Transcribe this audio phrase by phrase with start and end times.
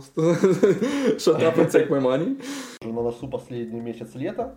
[0.00, 0.20] пожалуйста.
[1.18, 2.42] Shut up and take my money.
[2.82, 4.56] На носу последний месяц лета,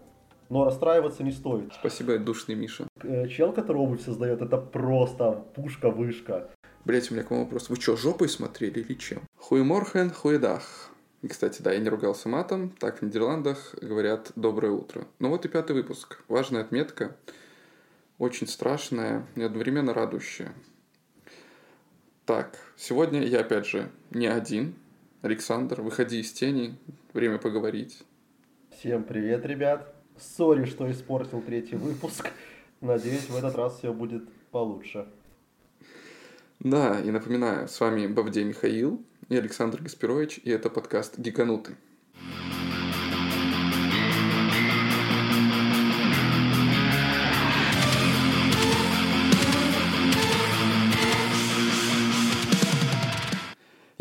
[0.49, 1.73] но расстраиваться не стоит.
[1.73, 2.87] Спасибо, душный Миша.
[3.01, 6.49] Э, Чел, который обувь создает, это просто пушка-вышка.
[6.85, 7.69] Блять, у меня к вам вопрос.
[7.69, 9.21] Вы что, жопой смотрели или чем?
[9.37, 10.89] Хуеморхен, хуедах.
[11.21, 12.71] И, кстати, да, я не ругался матом.
[12.79, 15.05] Так в Нидерландах говорят «доброе утро».
[15.19, 16.21] Ну вот и пятый выпуск.
[16.27, 17.15] Важная отметка.
[18.17, 20.53] Очень страшная и одновременно радующая.
[22.25, 24.75] Так, сегодня я опять же не один.
[25.23, 26.75] Александр, выходи из тени.
[27.13, 28.03] Время поговорить.
[28.71, 29.95] Всем привет, ребят.
[30.19, 32.29] Сори, что испортил третий выпуск.
[32.81, 35.07] Надеюсь, в этот раз все будет получше.
[36.59, 41.77] Да, и напоминаю, с вами Бавдей Михаил и Александр Гаспирович, и это подкаст «Гикануты».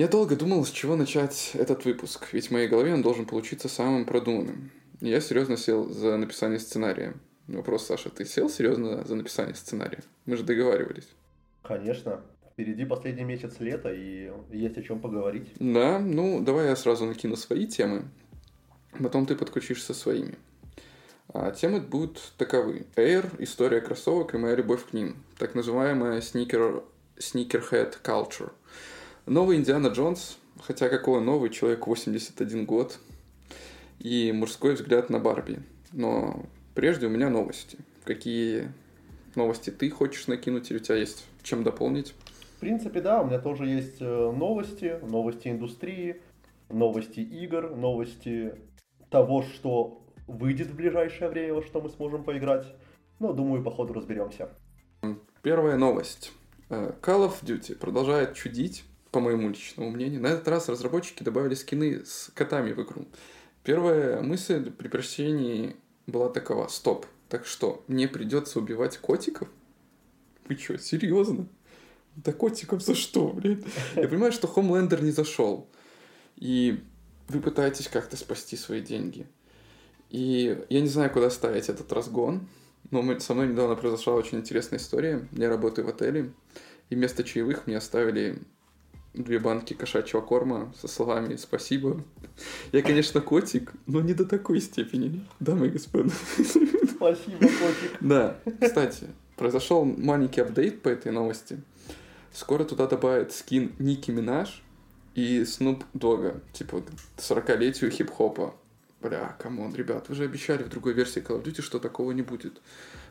[0.03, 3.69] Я долго думал, с чего начать этот выпуск, ведь в моей голове он должен получиться
[3.69, 4.73] самым продуманным.
[5.01, 7.15] И я серьезно сел за написание сценария.
[7.47, 10.03] Вопрос, Саша, ты сел серьезно за написание сценария?
[10.27, 11.07] Мы же договаривались.
[11.63, 12.21] Конечно.
[12.51, 15.47] Впереди последний месяц лета, и есть о чем поговорить.
[15.61, 18.03] Да, ну давай я сразу накину свои темы,
[19.01, 20.35] потом ты подключишься своими.
[21.33, 22.87] А темы будут таковы.
[22.97, 25.23] Air, история кроссовок и моя любовь к ним.
[25.39, 26.83] Так называемая sneaker,
[27.19, 28.51] sneakerhead culture.
[29.27, 32.99] Новый Индиана Джонс, хотя какого новый, человек 81 год.
[34.01, 35.61] И мужской взгляд на Барби.
[35.93, 37.79] Но прежде у меня новости.
[38.05, 38.73] Какие
[39.37, 42.15] новости ты хочешь накинуть или у тебя есть чем дополнить?
[42.57, 46.21] В принципе, да, у меня тоже есть э, новости, новости индустрии,
[46.69, 48.55] новости игр, новости
[49.09, 52.67] того, что выйдет в ближайшее время, во что мы сможем поиграть.
[53.21, 54.49] Но, думаю, по ходу разберемся.
[55.43, 56.33] Первая новость.
[56.71, 60.23] Э, Call of Duty продолжает чудить, по моему личному мнению.
[60.23, 63.07] На этот раз разработчики добавили скины с котами в игру.
[63.63, 66.67] Первая мысль при прочтении была такова.
[66.69, 67.07] Стоп.
[67.29, 69.49] Так что, мне придется убивать котиков?
[70.49, 71.47] Вы что, серьезно?
[72.17, 73.65] Да котиков за что, блин?
[73.95, 75.69] Я понимаю, что Homelander не зашел.
[76.37, 76.83] И
[77.29, 79.27] вы пытаетесь как-то спасти свои деньги.
[80.09, 82.49] И я не знаю, куда ставить этот разгон,
[82.91, 85.27] но со мной недавно произошла очень интересная история.
[85.33, 86.33] Я работаю в отеле,
[86.91, 88.43] и вместо чаевых мне оставили
[89.15, 92.03] две банки кошачьего корма со словами «спасибо».
[92.73, 96.11] Я, конечно, котик, но не до такой степени, дамы и господа.
[96.37, 97.99] Спасибо, котик.
[98.01, 101.61] Да, кстати, произошел маленький апдейт по этой новости.
[102.33, 104.63] Скоро туда добавят скин Ники Минаж
[105.15, 108.55] и Снуп Дога, типа к 40-летию хип-хопа.
[109.03, 112.13] Бля, come on, ребят, вы же обещали в другой версии Call of Duty, что такого
[112.13, 112.63] не будет.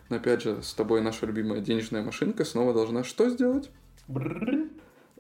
[0.09, 3.69] Но опять же, с тобой наша любимая денежная машинка снова должна что сделать?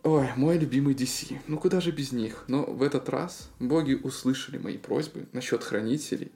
[0.03, 1.37] Ой, мой любимый DC.
[1.47, 2.45] Ну куда же без них?
[2.47, 6.31] Но в этот раз боги услышали мои просьбы насчет хранителей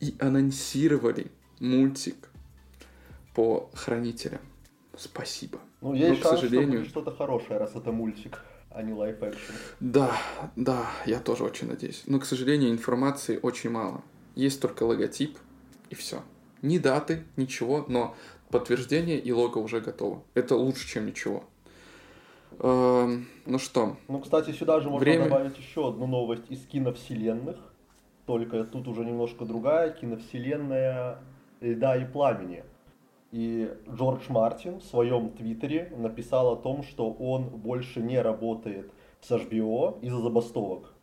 [0.00, 1.30] и анонсировали
[1.60, 2.16] мультик
[3.34, 4.40] по хранителям.
[4.96, 5.60] Спасибо.
[5.82, 8.40] Ну, есть к шанс, сожалению- что что-то хорошее, раз это мультик,
[8.70, 9.16] а не лайф.
[9.80, 10.16] Да,
[10.56, 12.02] да, я тоже очень надеюсь.
[12.06, 14.02] Но, к сожалению, информации очень мало.
[14.34, 15.36] Есть только логотип
[15.90, 16.22] и все.
[16.62, 18.16] Ни даты, ничего, но
[18.50, 20.24] подтверждение и лого уже готово.
[20.32, 21.44] Это лучше, чем ничего.
[22.60, 25.24] Эм, ну что, Ну, кстати, сюда же можно Время.
[25.24, 27.56] добавить еще одну новость из киновселенных.
[28.26, 31.18] Только тут уже немножко другая киновселенная
[31.60, 32.64] льда и пламени.
[33.32, 38.90] И Джордж Мартин в своем твиттере написал о том, что он больше не работает
[39.20, 40.94] с HBO из-за забастовок.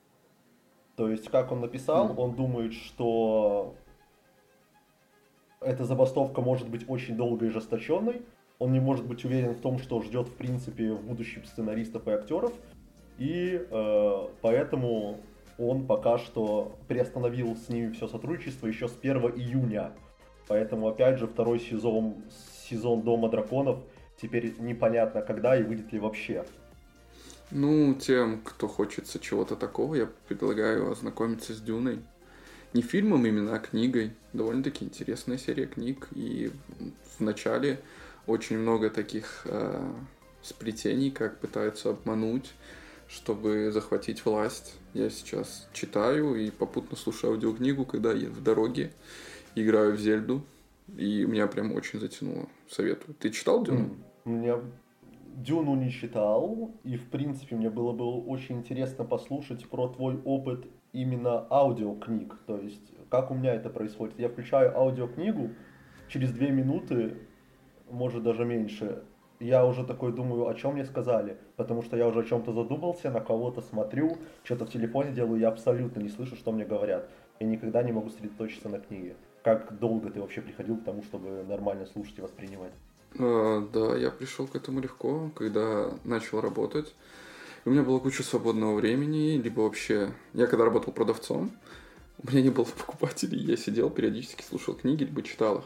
[0.95, 2.19] То есть, как он написал, Мгм.
[2.19, 3.75] он думает, что
[5.59, 8.21] эта забастовка может быть очень долгой и ожесточенной.
[8.63, 12.11] Он не может быть уверен в том, что ждет, в принципе, в будущем сценаристов и
[12.11, 12.53] актеров.
[13.17, 15.19] И э, поэтому
[15.57, 19.91] он пока что приостановил с ними все сотрудничество еще с 1 июня.
[20.47, 22.15] Поэтому, опять же, второй сезон,
[22.69, 23.79] сезон Дома драконов
[24.21, 26.45] теперь непонятно когда и выйдет ли вообще.
[27.51, 31.99] ну, тем, кто хочется чего-то такого, я предлагаю ознакомиться с Дюной.
[32.73, 34.13] Не фильмом именно, а книгой.
[34.31, 36.07] Довольно-таки интересная серия книг.
[36.15, 36.49] И
[37.17, 37.81] в начале
[38.27, 39.91] очень много таких э,
[40.41, 42.53] сплетений, как пытаются обмануть,
[43.07, 44.75] чтобы захватить власть.
[44.93, 48.91] Я сейчас читаю и попутно слушаю аудиокнигу, когда я в дороге
[49.55, 50.43] играю в Зельду.
[50.97, 52.47] И меня прям очень затянуло.
[52.69, 53.15] Советую.
[53.15, 53.95] Ты читал Дюну?
[54.25, 54.61] Я
[55.35, 60.65] Дюну не читал, и в принципе мне было бы очень интересно послушать про твой опыт
[60.91, 62.37] именно аудиокниг.
[62.45, 64.19] То есть, как у меня это происходит.
[64.19, 65.51] Я включаю аудиокнигу,
[66.07, 67.17] через две минуты,
[67.93, 69.03] может даже меньше,
[69.39, 73.11] я уже такой думаю, о чем мне сказали, потому что я уже о чем-то задумался,
[73.11, 77.09] на кого-то смотрю, что-то в телефоне делаю, я абсолютно не слышу, что мне говорят.
[77.39, 79.15] Я никогда не могу сосредоточиться на книге.
[79.43, 82.71] Как долго ты вообще приходил к тому, чтобы нормально слушать и воспринимать?
[83.19, 86.93] А, да, я пришел к этому легко, когда начал работать.
[87.65, 90.11] У меня была куча свободного времени, либо вообще...
[90.33, 91.51] Я когда работал продавцом,
[92.23, 95.65] у меня не было покупателей, я сидел, периодически слушал книги, либо читал их.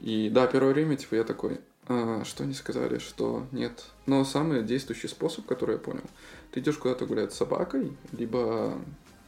[0.00, 3.84] И да, первое время, типа, я такой, а, что они сказали, что нет.
[4.06, 6.04] Но самый действующий способ, который я понял,
[6.50, 8.78] ты идешь куда-то гулять с собакой, либо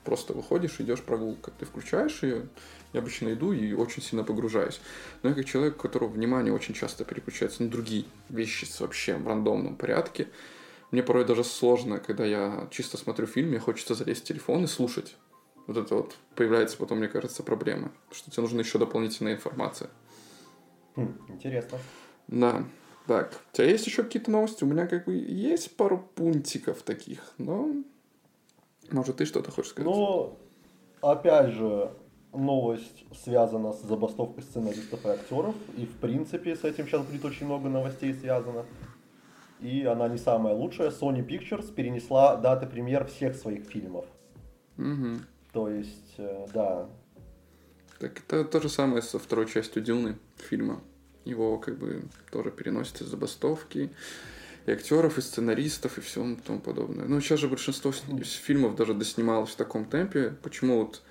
[0.04, 1.50] просто выходишь, идешь прогулка.
[1.58, 2.48] Ты включаешь ее,
[2.92, 4.80] я обычно иду и очень сильно погружаюсь.
[5.22, 9.26] Но я как человек, у которого внимание очень часто переключается на другие вещи вообще в
[9.26, 10.28] рандомном порядке,
[10.92, 14.66] мне порой даже сложно, когда я чисто смотрю фильм, мне хочется залезть в телефон и
[14.68, 15.16] слушать.
[15.66, 19.90] Вот это вот появляется потом, мне кажется, проблема, что тебе нужна еще дополнительная информация.
[20.96, 21.78] Хм, интересно.
[22.28, 22.64] Да.
[23.06, 24.64] Так, у тебя есть еще какие-то новости?
[24.64, 27.70] У меня как бы есть пару пунктиков таких, но
[28.90, 29.88] может ты что-то хочешь сказать?
[29.88, 30.37] Ну,
[31.02, 31.93] опять же,
[32.32, 37.46] новость связана с забастовкой сценаристов и актеров, и в принципе с этим сейчас будет очень
[37.46, 38.64] много новостей связано.
[39.60, 40.90] И она не самая лучшая.
[40.90, 44.04] Sony Pictures перенесла даты премьер всех своих фильмов.
[44.76, 45.20] Угу.
[45.52, 46.88] То есть, э, да.
[47.99, 50.83] Так это то же самое со второй частью Дюны фильма.
[51.25, 53.91] Его как бы тоже переносят из забастовки
[54.67, 57.06] и актеров, и сценаристов, и всего тому подобное.
[57.06, 60.37] Ну, сейчас же большинство фильмов даже доснималось в таком темпе.
[60.43, 61.03] Почему вот,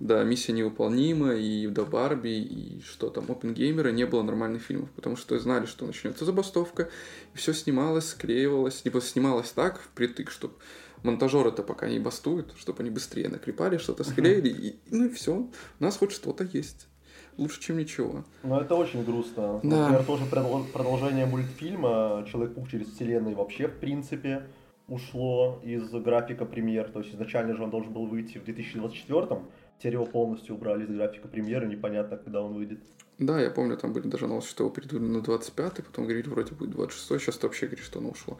[0.00, 5.16] да, «Миссия невыполнима», и «Да Барби», и что там, «Опенгеймера» не было нормальных фильмов, потому
[5.16, 6.90] что знали, что начнется забастовка,
[7.34, 10.54] и все снималось, склеивалось, либо снималось так, впритык, чтобы
[11.02, 14.68] монтажеры-то пока не бастуют, чтобы они быстрее наклепали, что-то склеили, uh-huh.
[14.68, 16.86] и, ну и все, у нас хоть что-то есть
[17.36, 18.24] лучше, чем ничего.
[18.42, 19.60] Ну, это очень грустно.
[19.62, 19.88] Да.
[19.88, 24.46] Например, тоже продолжение мультфильма «Человек-паук через вселенную» вообще, в принципе,
[24.88, 26.90] ушло из графика премьер.
[26.90, 29.46] То есть изначально же он должен был выйти в 2024-м,
[29.78, 32.80] теперь его полностью убрали из графика премьеры, непонятно, когда он выйдет.
[33.18, 36.52] Да, я помню, там были даже новости, что его передвинули на 25-й, потом говорили, вроде
[36.52, 38.38] будет 26-й, сейчас вообще говоришь, что оно ушло.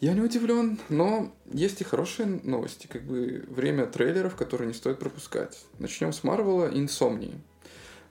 [0.00, 4.98] Я не удивлен, но есть и хорошие новости, как бы время трейлеров, которые не стоит
[4.98, 5.64] пропускать.
[5.78, 7.34] Начнем с Марвела и Инсомнии.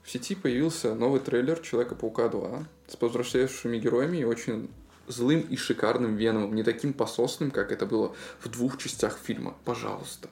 [0.02, 4.70] В сети появился новый трейлер Человека-паука 2 с повзрослевшими героями и очень
[5.08, 9.56] злым и шикарным Веномом, не таким пососным, как это было в двух частях фильма.
[9.64, 10.28] Пожалуйста.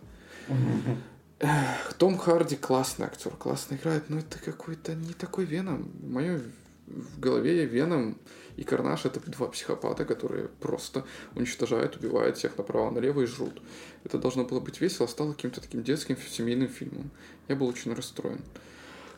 [1.39, 5.91] Эх, Том Харди классный актер, классно играет, но это какой-то не такой Веном.
[6.01, 6.43] В моем
[6.91, 8.19] в голове Веном
[8.57, 13.63] и Карнаж это два психопата, которые просто уничтожают, убивают всех направо-налево и жрут.
[14.05, 17.11] Это должно было быть весело, стало каким-то таким детским семейным фильмом.
[17.49, 18.41] Я был очень расстроен.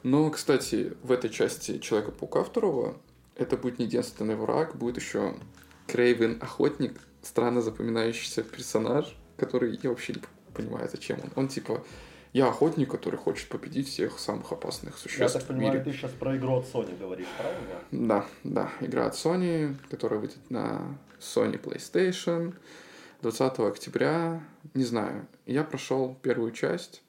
[0.03, 2.97] Но, кстати, в этой части Человека-паука второго
[3.37, 5.35] это будет не единственный враг, будет еще
[5.87, 10.23] Крейвен Охотник, странно запоминающийся персонаж, который я вообще не
[10.55, 11.31] понимаю, зачем он.
[11.37, 11.83] Он типа
[12.33, 15.85] я охотник, который хочет победить всех самых опасных существ Я так понимаю, в мире.
[15.85, 17.69] ты сейчас про игру от Sony говоришь, правильно?
[17.91, 22.55] Да, да, игра от Sony, которая выйдет на Sony PlayStation
[23.21, 24.43] 20 октября.
[24.73, 27.03] Не знаю, я прошел первую часть,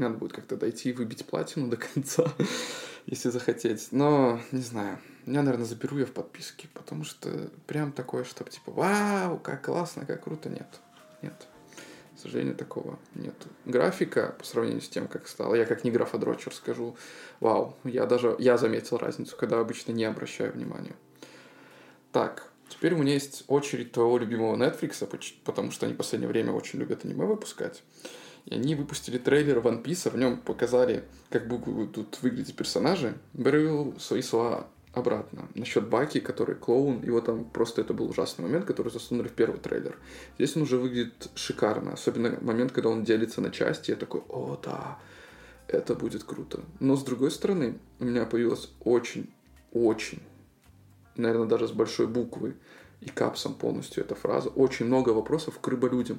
[0.00, 2.24] надо будет как-то дойти и выбить платину до конца,
[3.06, 3.88] если захотеть.
[3.92, 8.72] Но, не знаю, я, наверное, заберу ее в подписке, потому что прям такое, чтобы типа,
[8.72, 10.68] вау, как классно, как круто, нет.
[11.22, 11.46] Нет.
[12.16, 13.34] К сожалению, такого нет.
[13.64, 16.96] Графика, по сравнению с тем, как стало, я как не графодрочер скажу,
[17.40, 20.94] вау, я даже, я заметил разницу, когда обычно не обращаю внимания.
[22.12, 25.06] Так, теперь у меня есть очередь твоего любимого Netflix,
[25.44, 27.82] потому что они в последнее время очень любят аниме выпускать.
[28.46, 33.14] И они выпустили трейлер One Piece, в нем показали, как будут выглядеть персонажи.
[33.32, 35.48] Берил свои слова обратно.
[35.54, 39.60] Насчет Баки, который клоун, его там просто это был ужасный момент, который засунули в первый
[39.60, 39.96] трейлер.
[40.36, 44.58] Здесь он уже выглядит шикарно, особенно момент, когда он делится на части, я такой, о
[44.62, 44.98] да,
[45.68, 46.60] это будет круто.
[46.80, 49.32] Но с другой стороны, у меня появилась очень,
[49.72, 50.20] очень,
[51.16, 52.56] наверное, даже с большой буквы
[53.00, 56.18] и капсом полностью эта фраза, очень много вопросов к рыболюдям.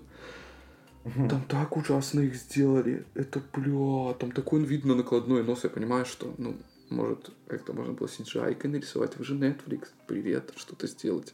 [1.04, 3.06] Там так ужасно их сделали.
[3.16, 5.64] Это, бля, там такой видно накладной нос.
[5.64, 6.56] Я понимаю, что, ну,
[6.90, 9.18] может, как-то можно было CGI нарисовать.
[9.18, 9.88] Вы же Netflix.
[10.08, 11.34] Привет, что-то сделать.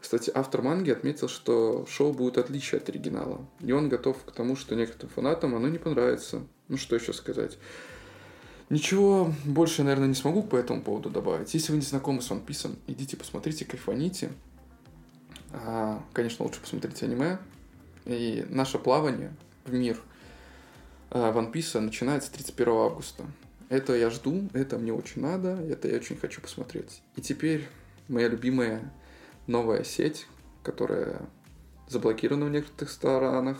[0.00, 3.46] Кстати, автор манги отметил, что шоу будет отличие от оригинала.
[3.60, 6.42] И он готов к тому, что некоторым фанатам оно не понравится.
[6.68, 7.58] Ну, что еще сказать.
[8.70, 11.54] Ничего больше, наверное, не смогу по этому поводу добавить.
[11.54, 14.32] Если вы не знакомы с One идите посмотрите, кайфаните.
[15.52, 17.38] А, конечно, лучше посмотрите аниме,
[18.04, 19.34] и наше плавание
[19.64, 19.98] в мир
[21.10, 23.24] э, One Piece начинается 31 августа.
[23.68, 27.02] Это я жду, это мне очень надо, это я очень хочу посмотреть.
[27.16, 27.66] И теперь
[28.08, 28.92] моя любимая
[29.46, 30.26] новая сеть,
[30.62, 31.22] которая
[31.88, 33.58] заблокирована в некоторых странах,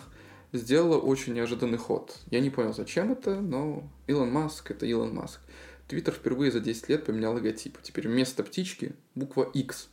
[0.53, 2.17] сделала очень неожиданный ход.
[2.31, 5.41] Я не понял, зачем это, но Илон Маск— это Илон Маск.
[5.89, 7.79] Твиттер впервые за 10 лет поменял логотип.
[7.83, 9.89] Теперь вместо птички буква X.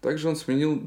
[0.00, 0.82] Также он сменил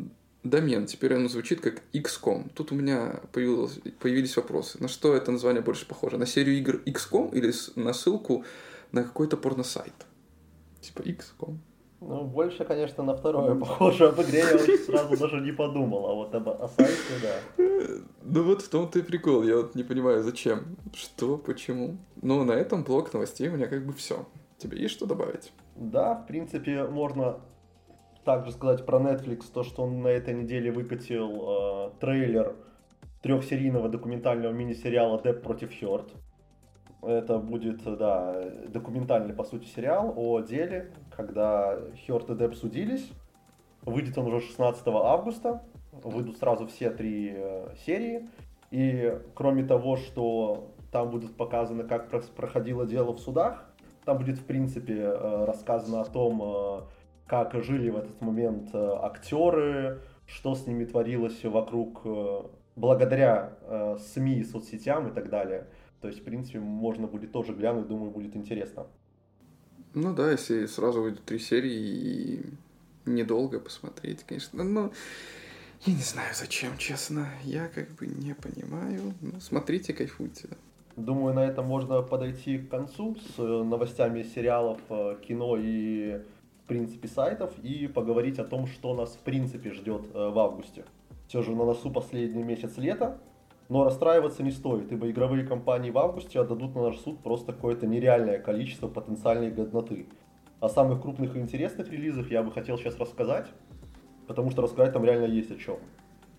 [0.50, 0.86] домен.
[0.86, 2.52] Теперь он звучит как XCOM.
[2.54, 4.82] Тут у меня появилось, появились вопросы.
[4.82, 6.18] На что это название больше похоже?
[6.18, 8.44] На серию игр XCOM или на ссылку
[8.92, 9.94] на какой-то порно-сайт?
[10.82, 11.58] Типа XCOM.
[12.00, 14.10] Ну, больше, конечно, на второе похоже.
[14.10, 17.58] Об игре я вот сразу даже не подумал, а вот об, о сайте, да.
[18.22, 19.44] Ну вот в том-то и прикол.
[19.44, 21.98] Я вот не понимаю, зачем, что, почему.
[22.22, 24.28] Но на этом блок новостей у меня как бы все.
[24.60, 25.52] Тебе есть что добавить?
[25.76, 27.40] Да, в принципе, можно
[28.28, 32.58] также сказать про Netflix, то, что он на этой неделе выкатил э, трейлер
[33.22, 36.14] трехсерийного документального мини-сериала «Депп против Хёрд».
[37.02, 38.36] Это будет, да,
[38.68, 43.10] документальный, по сути, сериал о деле, когда Хёрд и Депп судились.
[43.84, 45.64] Выйдет он уже 16 августа.
[45.94, 48.28] Выйдут сразу все три э, серии.
[48.72, 53.70] И кроме того, что там будет показано, как проходило дело в судах,
[54.04, 56.82] там будет, в принципе, э, рассказано о том, э,
[57.28, 62.42] как жили в этот момент э, актеры, что с ними творилось вокруг э,
[62.76, 65.68] благодаря э, СМИ, соцсетям и так далее.
[66.02, 68.88] То есть, в принципе, можно будет тоже глянуть, думаю, будет интересно.
[69.94, 72.46] Ну да, если сразу выйдут три серии и
[73.06, 74.64] недолго посмотреть, конечно.
[74.64, 74.92] Но
[75.86, 77.28] я не знаю, зачем, честно.
[77.44, 79.14] Я как бы не понимаю.
[79.22, 80.50] Ну, смотрите, кайфуйте.
[80.96, 84.80] Думаю, на этом можно подойти к концу с новостями сериалов,
[85.22, 86.22] кино и
[86.68, 90.86] принципе, сайтов и поговорить о том, что нас, в принципе, ждет э, в августе.
[91.28, 93.20] Все же на носу последний месяц лета,
[93.70, 97.88] но расстраиваться не стоит, ибо игровые компании в августе отдадут на наш суд просто какое-то
[97.88, 100.08] нереальное количество потенциальной годноты.
[100.60, 103.48] О самых крупных и интересных релизах я бы хотел сейчас рассказать,
[104.28, 105.78] потому что рассказать там реально есть о чем.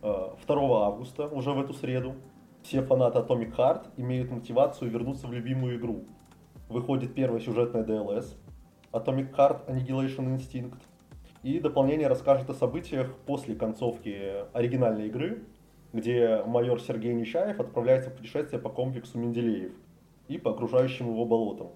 [0.00, 2.14] 2 э, августа, уже в эту среду,
[2.62, 6.04] все фанаты Atomic Heart имеют мотивацию вернуться в любимую игру.
[6.68, 8.36] Выходит первая сюжетная DLS,
[8.92, 10.78] Atomic Heart Annihilation Instinct.
[11.42, 15.44] И дополнение расскажет о событиях после концовки оригинальной игры,
[15.92, 19.72] где майор Сергей Нечаев отправляется в путешествие по комплексу Менделеев
[20.26, 21.68] и по окружающим его болотам.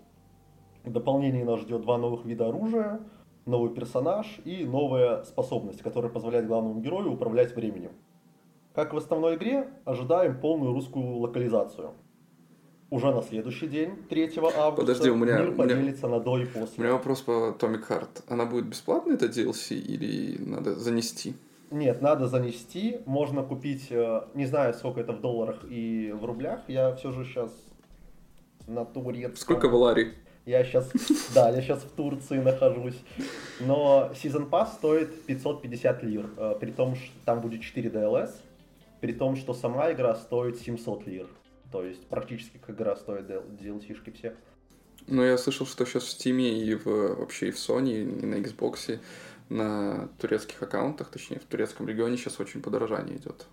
[0.85, 3.01] В дополнении нас ждет два новых вида оружия,
[3.47, 7.93] новый персонаж и новая способность, которая позволяет главному герою управлять временем.
[8.75, 11.93] Как в основной игре, ожидаем полную русскую локализацию–
[12.93, 16.45] уже на следующий день, 3 августа, Подожди, у меня, мир поделится меня, на до и
[16.45, 16.75] после.
[16.77, 18.25] У меня вопрос по Atomic Heart.
[18.29, 21.35] Она будет бесплатной, это DLC, или надо занести?
[21.71, 22.99] Нет, надо занести.
[23.07, 26.61] Можно купить, э, не знаю, сколько это в долларах и в рублях.
[26.69, 27.51] Я все же сейчас
[28.67, 29.37] на турецком.
[29.37, 30.13] Сколько в Ларе?
[30.45, 30.93] Я сейчас,
[31.35, 33.01] да, я сейчас в Турции нахожусь.
[33.59, 36.27] Но Season Pass стоит 550 лир.
[36.37, 38.33] Э, при том, что там будет 4 DLS.
[39.01, 41.27] При том, что сама игра стоит 700 лир.
[41.73, 44.35] То есть практически как игра стоит DLC-шки все.
[45.09, 48.37] Ну, я слышал, что сейчас в Steam и в, вообще и в Sony, и на
[48.37, 49.01] Xbox,
[49.49, 53.47] на турецких аккаунтах, точнее, в турецком регионе сейчас очень подорожание идет.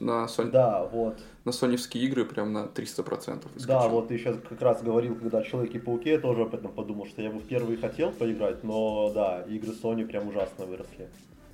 [0.00, 0.50] На Sony...
[0.50, 1.20] Да, вот.
[1.44, 2.74] На соневские игры прям на 300%.
[2.74, 3.66] Выскочил.
[3.66, 7.06] Да, вот ты сейчас как раз говорил, когда о Человеке-пауке, я тоже об этом подумал,
[7.06, 11.08] что я бы в первый хотел поиграть, но да, игры Sony прям ужасно выросли.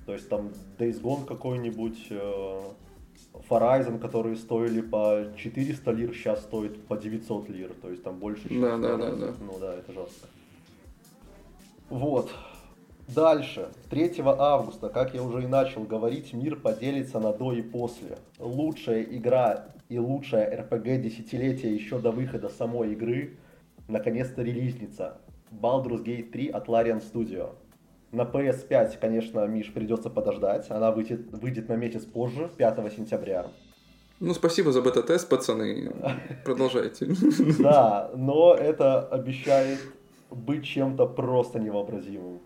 [0.07, 2.63] То есть там Days Gone какой-нибудь, э,
[3.49, 7.73] Horizon, которые стоили по 400 лир, сейчас стоит по 900 лир.
[7.81, 9.33] То есть там больше, чем да, да, да, да.
[9.41, 10.27] Ну да, это жестко.
[11.89, 12.31] Вот.
[13.09, 13.69] Дальше.
[13.91, 18.19] 3 августа, как я уже и начал говорить, мир поделится на до и после.
[18.39, 23.37] Лучшая игра и лучшая RPG десятилетия еще до выхода самой игры
[23.89, 25.19] наконец-то релизница.
[25.53, 27.55] Baldur's Gate 3 от Larian Studio.
[28.17, 30.71] На PS5, конечно, Миш, придется подождать.
[30.71, 33.49] Она выйдет, выйдет на месяц позже, 5 сентября.
[34.21, 35.93] Ну, спасибо за бета-тест, пацаны.
[36.43, 37.09] Продолжайте.
[37.59, 39.81] Да, но это обещает
[40.31, 42.41] быть чем-то просто невообразимым.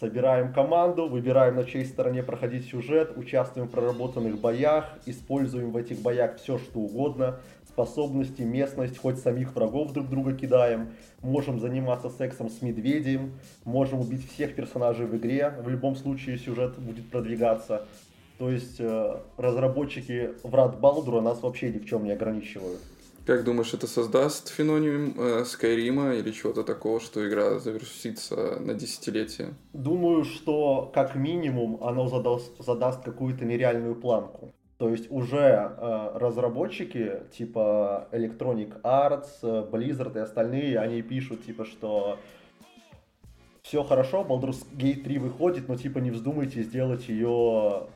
[0.00, 6.00] Собираем команду, выбираем на чьей стороне проходить сюжет, участвуем в проработанных боях, используем в этих
[6.00, 7.38] боях все что угодно,
[7.68, 10.88] способности, местность, хоть самих врагов друг друга кидаем,
[11.20, 13.32] можем заниматься сексом с медведем,
[13.64, 17.86] можем убить всех персонажей в игре, в любом случае сюжет будет продвигаться.
[18.38, 22.80] То есть э, разработчики Врат Балдура нас вообще ни в чем не ограничивают.
[23.30, 29.54] Как думаешь, это создаст феномен э, или чего-то такого, что игра завершится на десятилетие?
[29.72, 34.52] Думаю, что как минимум оно задаст, задаст какую-то нереальную планку.
[34.78, 42.18] То есть уже э, разработчики типа Electronic Arts, Blizzard и остальные, они пишут типа, что
[43.62, 47.86] все хорошо, Baldur's Gate 3 выходит, но типа не вздумайте сделать ее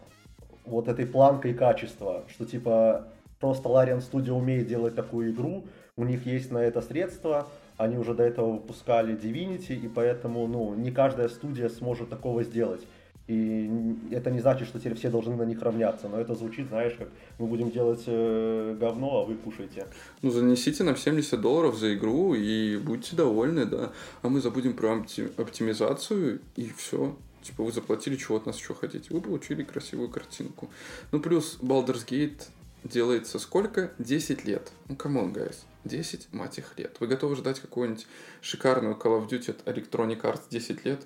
[0.64, 3.08] вот этой планкой качества, что типа
[3.44, 7.46] просто Larian Studio умеет делать такую игру, у них есть на это средства,
[7.76, 12.80] они уже до этого выпускали Divinity, и поэтому, ну, не каждая студия сможет такого сделать.
[13.26, 13.70] И
[14.10, 17.08] это не значит, что теперь все должны на них равняться, но это звучит, знаешь, как
[17.38, 19.88] мы будем делать э, говно, а вы кушаете.
[20.22, 23.92] Ну, занесите нам 70 долларов за игру и будьте довольны, да.
[24.22, 25.04] А мы забудем про
[25.36, 27.14] оптимизацию и все.
[27.42, 29.08] Типа вы заплатили, чего от нас еще хотите.
[29.10, 30.70] Вы получили красивую картинку.
[31.12, 32.48] Ну, плюс Baldur's Gate
[32.84, 33.92] делается сколько?
[33.98, 34.72] 10 лет.
[34.88, 35.56] Ну, come on, guys.
[35.84, 36.96] 10, мать их, лет.
[37.00, 38.06] Вы готовы ждать какую-нибудь
[38.40, 41.00] шикарную Call of Duty от Electronic Arts 10 лет?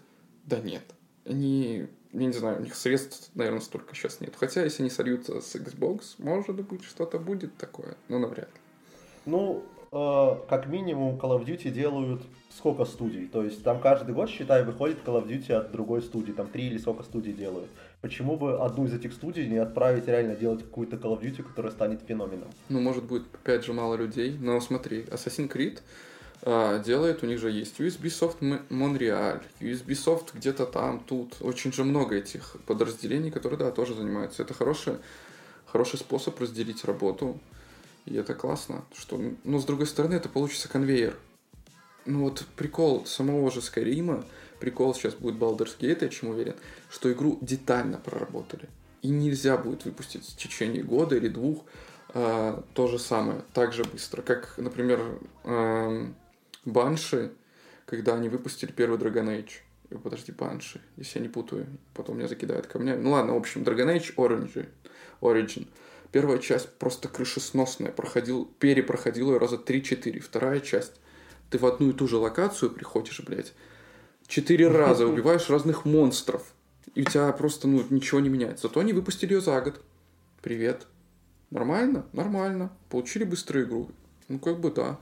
[0.45, 0.85] Да нет.
[1.25, 4.35] Они, я не знаю, у них средств, наверное, столько сейчас нет.
[4.39, 8.61] Хотя, если они сольются с Xbox, может быть, что-то будет такое, но навряд ли.
[9.27, 13.27] Ну, э, как минимум Call of Duty делают сколько студий.
[13.27, 16.33] То есть там каждый год, считай, выходит Call of Duty от другой студии.
[16.33, 17.69] Там три или сколько студий делают.
[18.01, 21.73] Почему бы одну из этих студий не отправить реально делать какую-то Call of Duty, которая
[21.73, 22.49] станет феноменом?
[22.69, 24.37] Ну, может быть, опять же, мало людей.
[24.39, 25.81] Но смотри, Assassin's Creed
[26.43, 28.39] а, делает, у них же есть Ubisoft
[28.71, 31.37] Montreal, Ubisoft где-то там, тут.
[31.41, 34.43] Очень же много этих подразделений, которые, да, тоже занимаются.
[34.43, 34.95] Это хороший,
[35.67, 37.41] хороший способ разделить работу.
[38.09, 38.85] И это классно.
[38.95, 41.19] Что, но с другой стороны, это получится конвейер.
[42.07, 44.25] Ну вот прикол самого же Скайрима,
[44.61, 46.55] прикол сейчас будет Baldur's Gate, я чем уверен,
[46.89, 48.69] что игру детально проработали.
[49.03, 51.65] И нельзя будет выпустить в течение года или двух
[52.15, 54.23] э, то же самое, так же быстро.
[54.23, 55.01] Как, например,
[55.45, 56.07] э,
[56.65, 57.33] Банши,
[57.85, 60.01] когда они выпустили первый Dragon Age.
[60.03, 61.67] Подожди, Банши, если я не путаю.
[61.93, 63.03] Потом меня закидают камнями.
[63.03, 64.67] Ну ладно, в общем, Dragon Age Origin.
[65.21, 65.67] Origin.
[66.13, 67.93] Первая часть просто крышесносная.
[67.93, 70.21] Проходил, перепроходил ее раза 3-4.
[70.21, 70.93] Вторая часть.
[71.51, 73.53] Ты в одну и ту же локацию приходишь, блядь.
[74.27, 76.43] Четыре раза убиваешь разных монстров.
[76.95, 78.69] И у тебя просто, ну, ничего не меняется.
[78.69, 79.81] Зато они выпустили ее за год.
[80.43, 80.87] Привет.
[81.51, 82.07] Нормально?
[82.13, 82.73] Нормально.
[82.89, 83.91] Получили быструю игру.
[84.29, 84.99] Ну, как бы да.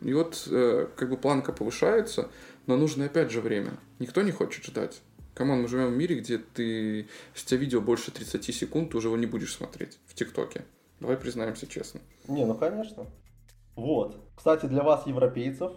[0.00, 2.30] И вот э, как бы планка повышается,
[2.66, 3.72] но нужно опять же время.
[3.98, 5.00] Никто не хочет ждать.
[5.38, 8.96] Come on, мы живем в мире, где ты, с тебя видео больше 30 секунд, ты
[8.96, 10.64] уже его не будешь смотреть в ТикТоке.
[10.98, 12.00] Давай признаемся честно.
[12.26, 13.06] Не, ну конечно.
[13.76, 14.20] Вот.
[14.36, 15.74] Кстати, для вас, европейцев,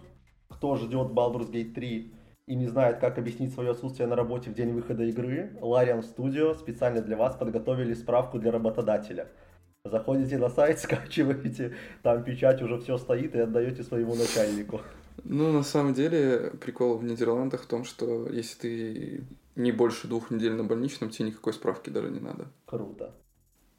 [0.48, 2.12] кто ждет Baldur's Gate 3
[2.48, 6.58] и не знает, как объяснить свое отсутствие на работе в день выхода игры, Larian Studio
[6.58, 9.28] специально для вас подготовили справку для работодателя–
[9.84, 14.80] Заходите на сайт, скачиваете, там печать уже все стоит и отдаете своему начальнику.
[15.24, 19.24] Ну, на самом деле, прикол в Нидерландах в том, что если ты
[19.56, 22.46] не больше двух недель на больничном, тебе никакой справки даже не надо.
[22.64, 23.12] Круто.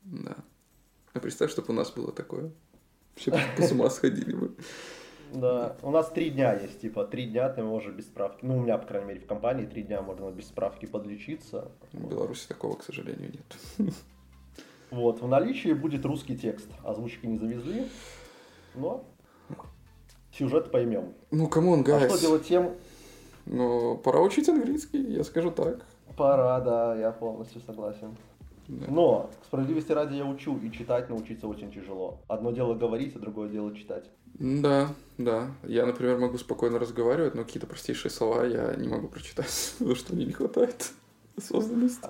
[0.04, 0.36] Да.
[1.14, 2.52] А представь, чтобы у нас было такое.
[3.16, 4.56] Все с ума сходили бы.
[5.32, 8.62] Да, у нас три дня есть, типа, три дня ты можешь без справки, ну, у
[8.62, 11.72] меня, по крайней мере, в компании три дня можно без справки подлечиться.
[11.94, 13.94] В Беларуси такого, к сожалению, нет.
[14.94, 16.68] Вот, в наличии будет русский текст.
[16.84, 17.88] Озвучки не завезли,
[18.76, 19.04] но
[20.32, 21.16] сюжет поймем.
[21.32, 22.04] Ну, come on, guys.
[22.04, 22.76] А что делать тем?
[23.48, 25.84] Ну, пора учить английский, я скажу так.
[26.16, 28.16] Пора, да, я полностью согласен.
[28.68, 28.86] Да.
[28.88, 32.20] Но, справедливости ради, я учу, и читать научиться очень тяжело.
[32.28, 34.06] Одно дело говорить, а другое дело читать.
[34.36, 35.50] Да, да.
[35.64, 40.14] Я, например, могу спокойно разговаривать, но какие-то простейшие слова я не могу прочитать, потому что
[40.14, 40.92] мне не хватает
[41.38, 42.08] осознанности.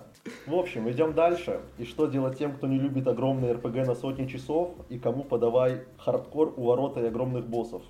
[0.48, 1.62] В общем, идем дальше.
[1.78, 5.84] И что делать тем, кто не любит огромные РПГ на сотни часов, и кому подавай
[5.98, 7.82] хардкор у ворота и огромных боссов.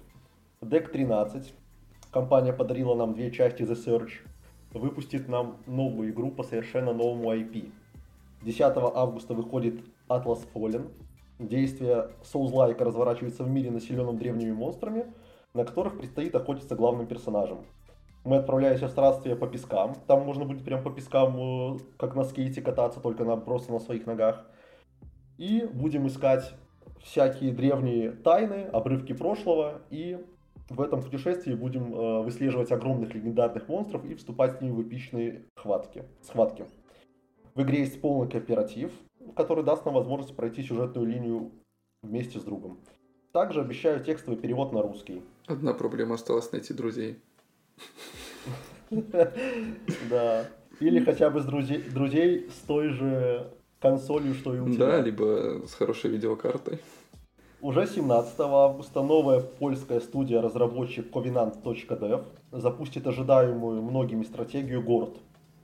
[0.62, 1.54] Deck 13.
[2.12, 4.12] Компания подарила нам две части The Search.
[4.74, 7.72] Выпустит нам новую игру по совершенно новому IP.
[8.43, 10.91] 10 августа выходит Atlas Fallen.
[11.39, 15.06] Действие Souls-like разворачивается в мире, населенном древними монстрами,
[15.54, 17.60] на которых предстоит охотиться главным персонажем.
[18.23, 19.95] Мы отправляемся в странствие по пескам.
[20.07, 23.79] Там можно будет прям по пескам, э, как на скейте кататься, только на, просто на
[23.79, 24.45] своих ногах.
[25.38, 26.53] И будем искать
[27.01, 29.81] всякие древние тайны, обрывки прошлого.
[29.89, 30.25] И
[30.69, 35.45] в этом путешествии будем э, выслеживать огромных легендарных монстров и вступать с ними в эпичные
[35.55, 36.65] хватки, схватки.
[37.55, 38.91] В игре есть полный кооператив,
[39.36, 41.51] который даст нам возможность пройти сюжетную линию
[42.01, 42.79] вместе с другом.
[43.33, 45.23] Также обещаю текстовый перевод на русский.
[45.47, 47.19] Одна проблема осталась найти друзей.
[50.09, 50.45] Да.
[50.79, 54.88] Или хотя бы с друзей, с той же консолью, что и у тебя.
[54.88, 56.79] Да, либо с хорошей видеокартой.
[57.62, 65.17] Уже 17 августа новая польская студия-разработчик Covenant.dev запустит ожидаемую многими стратегию город.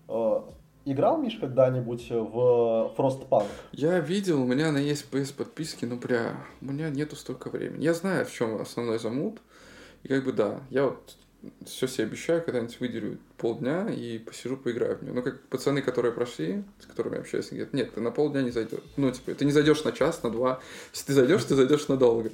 [0.07, 0.39] Э,
[0.85, 3.47] играл, Миш, когда-нибудь в Frostpunk?
[3.73, 7.83] Я видел, у меня она есть PS подписки, но бля, у меня нету столько времени.
[7.83, 9.41] Я знаю, в чем основной замут.
[10.03, 11.17] И как бы да, я вот
[11.65, 15.13] все себе обещаю, когда-нибудь выделю полдня и посижу, поиграю в нее.
[15.13, 18.51] Ну, как пацаны, которые прошли, с которыми я общаюсь, говорят, нет, ты на полдня не
[18.51, 18.79] зайдешь.
[18.97, 20.59] Ну, типа, ты не зайдешь на час, на два.
[20.91, 22.31] Если ты зайдешь, ты зайдешь надолго.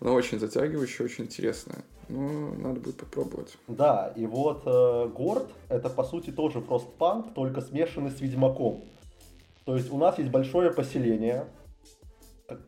[0.00, 1.84] Она очень затягивающая, очень интересная.
[2.08, 3.56] Ну, надо будет попробовать.
[3.68, 8.84] Да, и вот э, Горд это по сути тоже фростпанк, только смешанный с Ведьмаком.
[9.64, 11.46] То есть у нас есть большое поселение,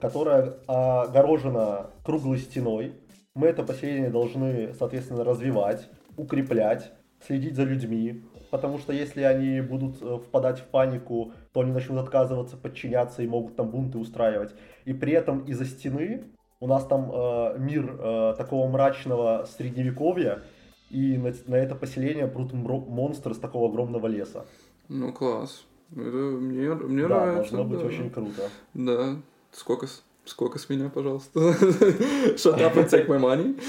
[0.00, 2.94] которое огорожено круглой стеной.
[3.35, 10.01] Мы это поселение должны, соответственно, развивать, укреплять, следить за людьми, потому что если они будут
[10.01, 14.55] э, впадать в панику, то они начнут отказываться подчиняться и могут там бунты устраивать.
[14.85, 16.27] И при этом из-за стены
[16.61, 20.44] у нас там э, мир э, такого мрачного средневековья,
[20.90, 24.47] и на, на это поселение прут монстры с такого огромного леса.
[24.88, 25.64] Ну, класс.
[25.90, 27.57] Это мне, мне да, нравится.
[27.57, 27.87] должно быть да.
[27.87, 28.49] очень круто.
[28.75, 29.16] Да.
[29.51, 29.88] Сколько,
[30.24, 31.40] сколько с меня, пожалуйста?
[31.40, 33.60] Shut up and take my money.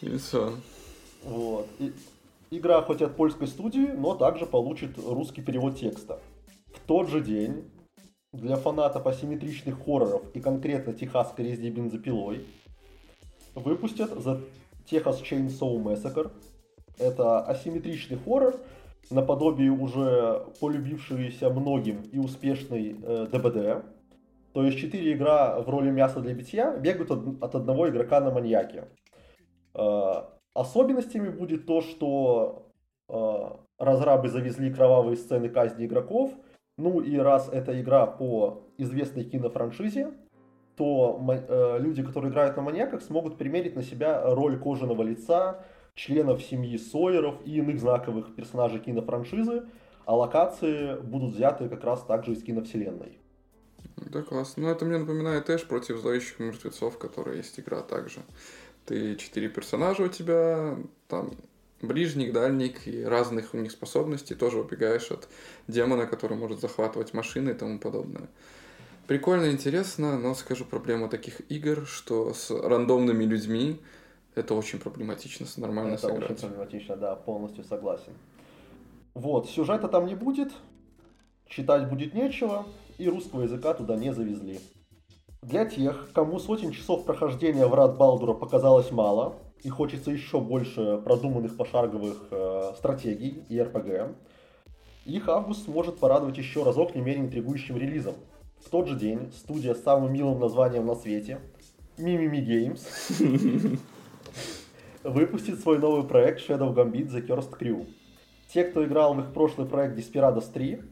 [0.00, 0.52] И все.
[1.24, 1.66] Вот.
[1.78, 1.92] И,
[2.50, 6.20] игра хоть от польской студии, но также получит русский перевод текста.
[6.74, 7.64] В тот же день
[8.32, 12.46] для фанатов асимметричных хорроров и конкретно техасской резни бензопилой
[13.54, 14.42] выпустят The
[14.90, 16.30] Texas Chainsaw Massacre.
[16.98, 18.56] Это асимметричный хоррор,
[19.10, 23.84] наподобие уже полюбившейся многим и успешной э, ДБД.
[24.52, 28.30] То есть четыре игра в роли мяса для битья бегают от, от одного игрока на
[28.30, 28.88] маньяке.
[29.74, 30.12] Э,
[30.54, 32.68] особенностями будет то, что
[33.08, 33.14] э,
[33.78, 36.32] разрабы завезли кровавые сцены казни игроков–
[36.78, 40.12] ну и раз это игра по известной кинофраншизе,
[40.76, 46.42] то э, люди, которые играют на маньяках, смогут примерить на себя роль кожаного лица, членов
[46.42, 49.66] семьи Сойеров и иных знаковых персонажей кинофраншизы,
[50.06, 53.18] а локации будут взяты как раз также из киновселенной.
[53.96, 54.64] Да, классно.
[54.64, 58.20] Ну, это мне напоминает Эш против зловещих мертвецов, которая есть игра также.
[58.86, 60.76] Ты четыре персонажа у тебя,
[61.08, 61.32] там
[61.82, 65.28] ближник, дальник и разных у них способностей, тоже убегаешь от
[65.68, 68.28] демона, который может захватывать машины и тому подобное.
[69.06, 73.80] Прикольно, интересно, но скажу проблема таких игр, что с рандомными людьми
[74.34, 76.30] это очень проблематично с нормально это сыграть.
[76.30, 78.12] очень проблематично, да, полностью согласен.
[79.14, 80.52] Вот, сюжета там не будет,
[81.46, 82.66] читать будет нечего,
[83.02, 84.60] и русского языка туда не завезли.
[85.42, 89.34] Для тех, кому сотен часов прохождения врат Балдура показалось мало,
[89.64, 94.16] и хочется еще больше продуманных пошаговых э, стратегий и РПГ,
[95.04, 98.14] их август сможет порадовать еще разок не менее интригующим релизом.
[98.64, 101.40] В тот же день студия с самым милым названием на свете,
[101.98, 103.78] Mimimi Games,
[105.02, 107.88] выпустит свой новый проект Shadow Gambit The Cursed Crew.
[108.52, 110.82] Те, кто играл в их прошлый проект Desperados 3,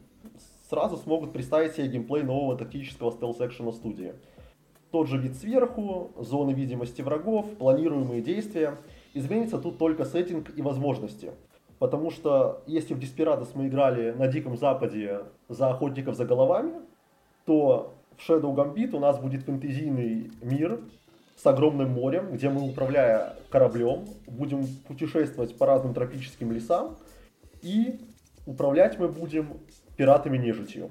[0.71, 4.13] сразу смогут представить себе геймплей нового тактического стелс-экшена студии–
[4.91, 8.77] тот же вид сверху, зоны видимости врагов, планируемые действия.
[9.13, 11.31] Изменится тут только сеттинг и возможности.
[11.79, 16.73] Потому что если в Desperados мы играли на Диком Западе за охотников за головами,
[17.45, 20.81] то в Shadow Gambit у нас будет фэнтезийный мир
[21.37, 26.97] с огромным морем, где мы, управляя кораблем, будем путешествовать по разным тропическим лесам,
[27.61, 27.99] и
[28.45, 29.57] управлять мы будем
[30.01, 30.89] пиратами-нежитью.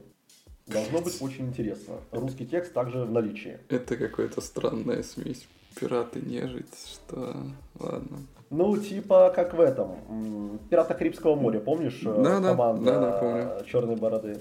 [0.69, 1.95] Должно быть очень интересно.
[2.13, 3.59] Русский текст также в наличии.
[3.69, 5.49] Это какая-то странная смесь.
[5.75, 7.35] Пираты нежить, что...
[7.81, 8.19] Ладно.
[8.51, 10.59] Ну, типа, как в этом.
[10.71, 12.01] Пираты Карибского моря, помнишь?
[12.05, 13.65] Э, да, команда да, да, помню.
[13.67, 14.39] Черной бороды.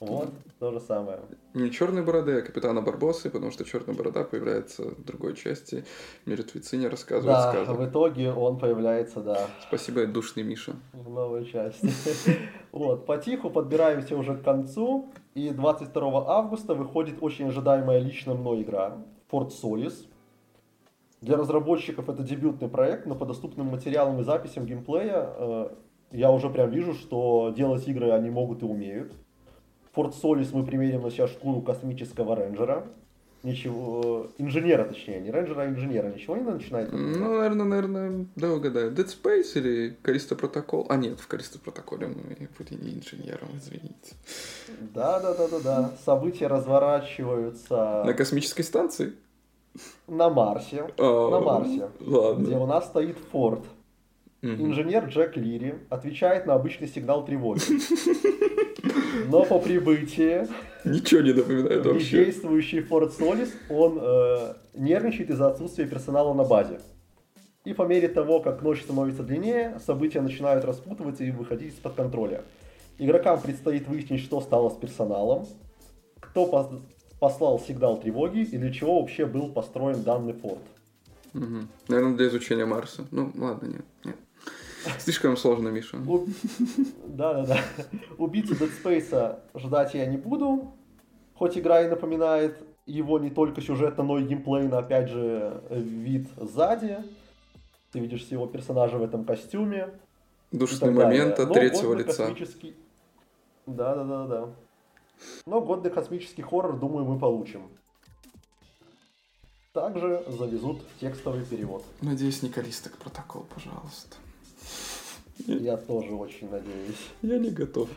[0.00, 0.30] Вот,
[0.60, 1.18] то же самое.
[1.54, 5.84] Не черной бороды, а капитана Барбосы, потому что черная борода появляется в другой части.
[6.24, 7.78] Мертвецы не рассказывают да, сказок.
[7.78, 9.48] в итоге он появляется, да.
[9.66, 10.76] Спасибо, душный Миша.
[10.92, 11.90] В новой части.
[12.70, 15.10] Вот, потиху подбираемся уже к концу.
[15.34, 18.98] И 22 августа выходит очень ожидаемая лично мной игра
[19.32, 20.06] Fort Solis.
[21.20, 25.68] Для разработчиков это дебютный проект, но по доступным материалам и записям геймплея э,
[26.12, 29.12] я уже прям вижу, что делать игры они могут и умеют.
[29.92, 32.86] Fort Solis мы примерим на себя шкуру космического рейнджера.
[33.44, 36.08] Ничего, инженера точнее, не рейнджера, а инженера.
[36.08, 36.92] Ничего не начинает?
[36.92, 38.92] Ну, наверное, наверное, да угадаю.
[38.92, 40.86] Dead Space или Callisto Protocol?
[40.88, 44.16] А нет, в Callisto Protocol мы были не инженером, извините.
[44.92, 45.90] Да, да, да, да, да.
[46.04, 48.02] События разворачиваются...
[48.04, 49.12] На космической станции?
[50.08, 50.90] На Марсе.
[50.98, 51.88] А, на Марсе.
[52.00, 52.44] Ладно.
[52.44, 53.16] Где у нас стоит
[54.40, 57.60] Инженер Джек Лири отвечает на обычный сигнал тревоги.
[59.28, 60.46] Но по прибытии...
[60.84, 62.24] Ничего не напоминает вообще.
[62.24, 66.80] Действующий Форд Солис, он э, нервничает из-за отсутствия персонала на базе.
[67.64, 72.44] И по мере того, как ночь становится длиннее, события начинают распутываться и выходить из-под контроля.
[72.98, 75.46] Игрокам предстоит выяснить, что стало с персоналом,
[76.20, 76.46] кто
[77.18, 80.62] послал сигнал тревоги и для чего вообще был построен данный форт.
[81.34, 81.66] Угу.
[81.88, 83.04] Наверное, для изучения Марса.
[83.10, 83.84] Ну, ладно, нет.
[84.04, 84.16] нет.
[84.98, 85.98] Слишком сложно, Миша.
[87.06, 87.60] Да-да-да.
[88.16, 90.72] Убийцу Dead Space ждать я не буду.
[91.34, 96.98] Хоть игра и напоминает его не только сюжетно, но и геймплейно, опять же, вид сзади.
[97.92, 99.90] Ты видишь всего персонажа в этом костюме.
[100.52, 102.26] Душный момент от третьего лица.
[102.26, 102.74] Космический...
[103.66, 104.48] Да, да, да, да.
[105.46, 107.68] Но годный космический хоррор, думаю, мы получим.
[109.72, 111.84] Также завезут текстовый перевод.
[112.00, 114.16] Надеюсь, не Калисток протокол, пожалуйста.
[115.46, 117.08] Я тоже очень надеюсь.
[117.22, 117.88] Я не готов.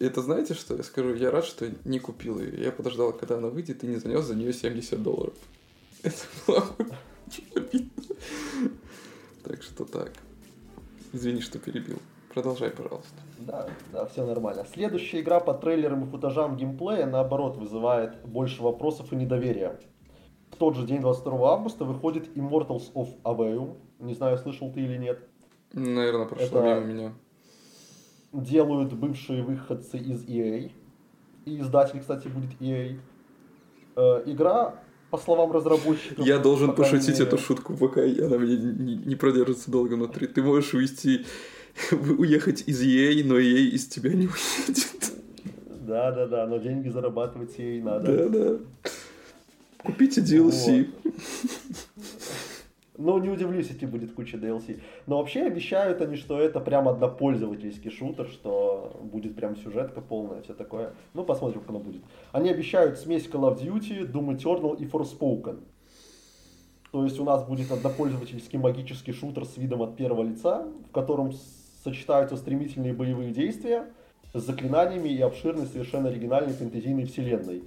[0.00, 1.14] Это знаете, что я скажу?
[1.14, 2.62] Я рад, что не купил ее.
[2.62, 5.34] Я подождал, когда она выйдет, и не занес за нее 70 долларов.
[6.02, 6.64] Это было
[7.54, 8.02] обидно.
[9.42, 10.12] Так что так.
[11.12, 11.98] Извини, что перебил.
[12.32, 13.14] Продолжай, пожалуйста.
[13.38, 14.66] Да, да, все нормально.
[14.72, 19.78] Следующая игра по трейлерам и футажам геймплея, наоборот, вызывает больше вопросов и недоверия.
[20.50, 23.76] В тот же день, 22 августа, выходит Immortals of Aveum.
[23.98, 25.20] Не знаю, слышал ты или нет.
[25.74, 27.12] Наверное, прошло Это мимо меня.
[28.32, 30.70] Делают бывшие выходцы из EA.
[31.44, 32.98] И издатель, кстати, будет EA.
[33.96, 34.76] Э, игра,
[35.10, 36.24] по словам разработчиков...
[36.24, 37.24] Я должен пошутить мере...
[37.24, 40.26] эту шутку, пока она мне не, не продержится долго внутри.
[40.26, 41.26] Ты можешь уйти,
[42.18, 45.12] уехать из EA, но EA из тебя не уедет.
[45.86, 48.28] Да-да-да, но деньги зарабатывать EA надо.
[48.28, 48.58] Да-да.
[49.78, 50.88] Купите DLC.
[51.04, 51.93] Вот.
[52.96, 54.80] Ну, не удивлюсь, если будет куча DLC.
[55.06, 60.54] Но вообще обещают они, что это прям однопользовательский шутер, что будет прям сюжетка полная, все
[60.54, 60.94] такое.
[61.12, 62.02] Ну, посмотрим, как оно будет.
[62.30, 65.64] Они обещают смесь Call of Duty, Doom Eternal и Forspoken.
[66.92, 71.32] То есть у нас будет однопользовательский магический шутер с видом от первого лица, в котором
[71.82, 73.86] сочетаются стремительные боевые действия
[74.32, 77.64] с заклинаниями и обширной, совершенно оригинальной фэнтезийной вселенной.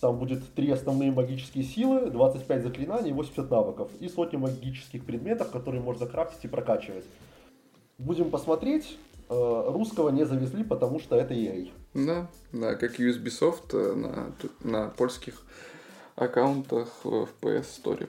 [0.00, 5.82] Там будет три основные магические силы, 25 заклинаний, 80 навыков и сотни магических предметов, которые
[5.82, 7.04] можно крафтить и прокачивать.
[7.98, 8.98] Будем посмотреть.
[9.30, 11.70] Э, русского не завезли, потому что это EA.
[11.94, 15.42] Да, да, как Ubisoft э, на, на польских
[16.16, 18.08] аккаунтах в PS Store.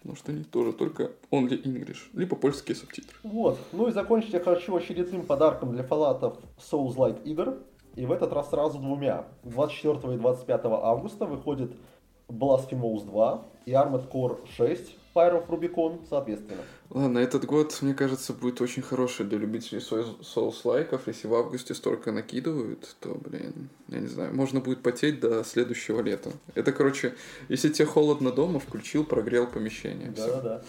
[0.00, 3.16] Потому что они тоже только only English, либо польские субтитры.
[3.22, 3.58] Вот.
[3.72, 7.58] Ну и закончить я хочу очередным подарком для фанатов Souls-like игр.
[7.96, 9.24] И в этот раз сразу двумя.
[9.44, 11.72] 24 и 25 августа выходит
[12.28, 16.62] Blasphemous 2 и Armored Core 6 Fire of Rubicon, соответственно.
[16.88, 21.08] Ладно, этот год, мне кажется, будет очень хороший для любителей соус-лайков.
[21.08, 26.00] Если в августе столько накидывают, то, блин, я не знаю, можно будет потеть до следующего
[26.00, 26.30] лета.
[26.54, 27.14] Это, короче,
[27.48, 30.10] если тебе холодно дома, включил, прогрел помещение.
[30.10, 30.62] Да-да-да.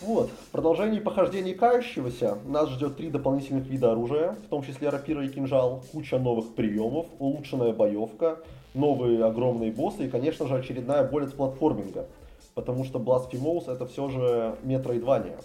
[0.00, 0.30] Вот.
[0.30, 5.28] В продолжении похождений кающегося нас ждет три дополнительных вида оружия, в том числе рапира и
[5.28, 8.38] кинжал, куча новых приемов, улучшенная боевка,
[8.74, 12.06] новые огромные боссы и, конечно же, очередная боль от платформинга,
[12.54, 15.38] потому что Blasphemous это все же метроидвания.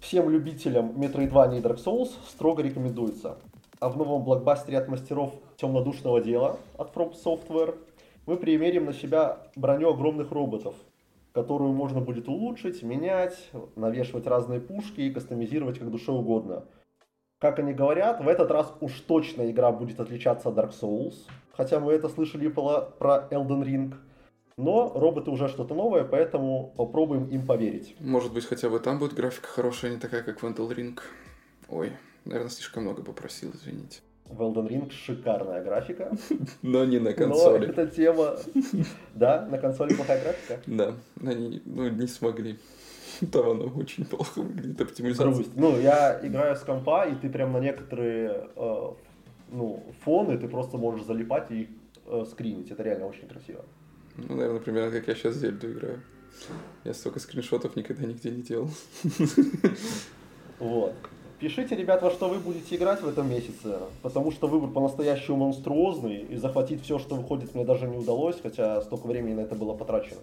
[0.00, 3.36] Всем любителям Metroidvania и Dark Souls строго рекомендуется.
[3.78, 7.76] А в новом блокбастере от мастеров темнодушного дела от From Software
[8.26, 10.74] мы примерим на себя броню огромных роботов,
[11.32, 16.64] которую можно будет улучшить, менять, навешивать разные пушки и кастомизировать как душе угодно.
[17.38, 21.14] Как они говорят, в этот раз уж точно игра будет отличаться от Dark Souls,
[21.52, 22.94] хотя мы это слышали про,
[23.30, 23.94] Elden Ring.
[24.56, 27.96] Но роботы уже что-то новое, поэтому попробуем им поверить.
[27.98, 31.00] Может быть, хотя бы там будет графика хорошая, а не такая, как в Elden Ring.
[31.70, 31.92] Ой,
[32.26, 34.00] наверное, слишком много попросил, извините.
[34.30, 36.10] В Elden Ring шикарная графика.
[36.62, 37.66] Но не на консоли.
[37.66, 38.36] Но эта тема...
[39.14, 40.60] Да, на консоли плохая графика?
[40.66, 42.58] Да, они ну, не смогли.
[43.32, 45.46] Там она очень плохо выглядит, оптимизация.
[45.56, 48.90] Ну, я играю с компа, и ты прям на некоторые э,
[49.50, 51.68] ну, фоны ты просто можешь залипать и
[52.06, 52.70] э, скринить.
[52.70, 53.64] Это реально очень красиво.
[54.16, 56.00] Ну, наверное, примерно как я сейчас Зельду играю.
[56.84, 58.70] Я столько скриншотов никогда нигде не делал.
[60.58, 60.94] Вот.
[61.40, 66.18] Пишите, ребят, во что вы будете играть в этом месяце, потому что выбор по-настоящему монструозный,
[66.18, 69.72] и захватить все, что выходит, мне даже не удалось, хотя столько времени на это было
[69.72, 70.20] потрачено.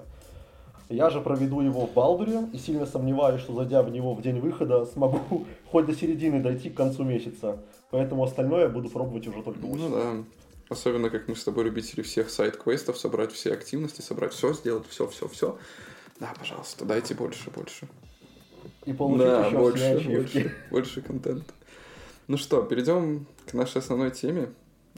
[0.90, 4.40] Я же проведу его в Балдуре и сильно сомневаюсь, что зайдя в него в день
[4.40, 7.58] выхода, смогу хоть до середины дойти к концу месяца.
[7.90, 9.90] Поэтому остальное я буду пробовать уже только осенью.
[9.90, 10.24] Ну да.
[10.70, 15.08] Особенно как мы с тобой любители всех сайт-квестов, собрать все активности, собрать все, сделать все,
[15.08, 15.58] все, все.
[16.20, 17.88] Да, пожалуйста, дайте больше, больше
[18.88, 21.54] и получить да, еще больше, больше, больше контента.
[22.28, 24.50] Ну что, перейдем к нашей основной теме.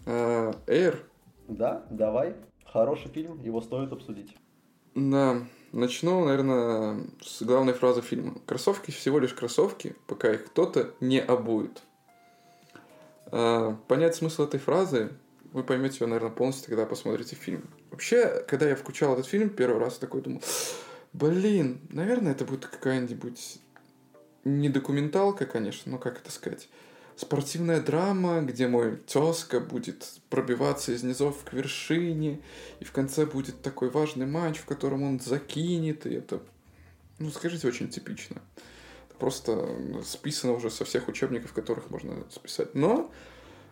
[0.06, 0.98] Uh, Air.
[1.48, 2.36] Да, давай.
[2.66, 4.36] Хороший фильм, его стоит обсудить.
[4.94, 8.36] Да, начну, наверное, с главной фразы фильма.
[8.46, 11.82] Кроссовки всего лишь кроссовки, пока их кто-то не обует.
[13.32, 15.12] Uh, понять смысл этой фразы
[15.52, 17.68] вы поймете ее, наверное, полностью, когда посмотрите фильм.
[17.90, 20.44] Вообще, когда я включал этот фильм, первый раз такой думал,
[21.14, 23.60] блин, наверное, это будет какая-нибудь
[24.44, 26.70] не документалка, конечно, но как это сказать,
[27.16, 32.40] спортивная драма, где мой тезка будет пробиваться из низов к вершине,
[32.80, 36.42] и в конце будет такой важный матч, в котором он закинет, и это,
[37.20, 38.42] ну, скажите, очень типично.
[39.10, 39.68] Это просто
[40.06, 42.74] списано уже со всех учебников, которых можно списать.
[42.74, 43.12] Но,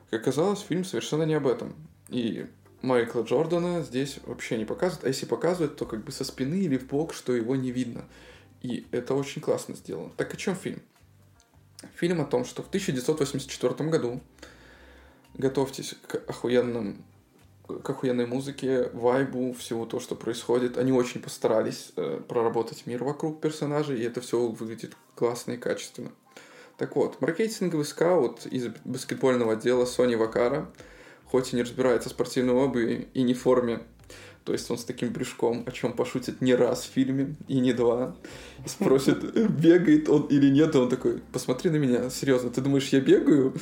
[0.09, 1.73] как оказалось, фильм совершенно не об этом.
[2.09, 2.47] И
[2.81, 6.77] Майкла Джордана здесь вообще не показывают, а если показывают, то как бы со спины или
[6.77, 8.05] в бок, что его не видно.
[8.61, 10.11] И это очень классно сделано.
[10.17, 10.81] Так о чем фильм?
[11.95, 14.21] Фильм о том, что в 1984 году,
[15.35, 17.03] готовьтесь к охуенным
[17.67, 20.77] к охуенной музыке, вайбу, всего то, что происходит.
[20.77, 26.11] Они очень постарались э, проработать мир вокруг персонажей, и это все выглядит классно и качественно.
[26.77, 30.71] Так вот, маркетинговый скаут из баскетбольного отдела Sony Вакара,
[31.25, 33.81] хоть и не разбирается в спортивной обуви и не в форме
[34.47, 37.73] то есть он с таким брюшком, о чем пошутит не раз в фильме, и не
[37.73, 38.15] два.
[38.65, 43.01] Спросит, бегает он или нет, и он такой, посмотри на меня, серьезно, ты думаешь, я
[43.01, 43.53] бегаю?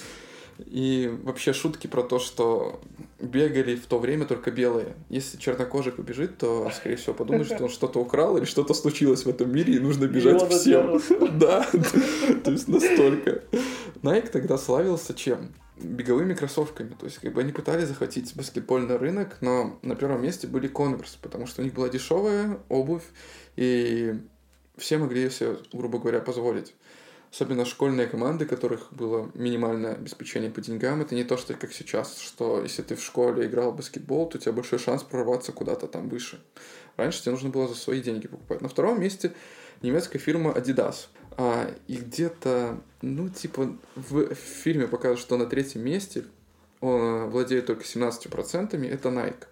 [0.59, 2.79] И вообще шутки про то, что
[3.19, 4.95] бегали в то время только белые.
[5.09, 9.27] Если чернокожий побежит, то, скорее всего, подумают, что он что-то украл или что-то случилось в
[9.27, 11.01] этом мире, и нужно бежать всем.
[11.39, 11.65] Да,
[12.43, 13.41] то есть настолько.
[14.03, 15.49] Найк тогда славился чем?
[15.77, 16.95] Беговыми кроссовками.
[16.99, 21.17] То есть, как бы они пытались захватить баскетбольный рынок, но на первом месте были Converse,
[21.21, 23.03] потому что у них была дешевая обувь,
[23.55, 24.19] и
[24.77, 26.73] все могли себе, грубо говоря, позволить.
[27.31, 31.01] Особенно школьные команды, которых было минимальное обеспечение по деньгам.
[31.01, 34.37] Это не то, что как сейчас, что если ты в школе играл в баскетбол, то
[34.37, 36.41] у тебя большой шанс прорваться куда-то там выше.
[36.95, 38.61] Раньше тебе нужно было за свои деньги покупать.
[38.61, 39.33] На втором месте
[39.81, 41.07] немецкая фирма Adidas.
[41.37, 46.23] А, и где-то, ну, типа, в, в фильме показывают, что на третьем месте
[46.79, 49.45] он владеет только 17%, это Nike.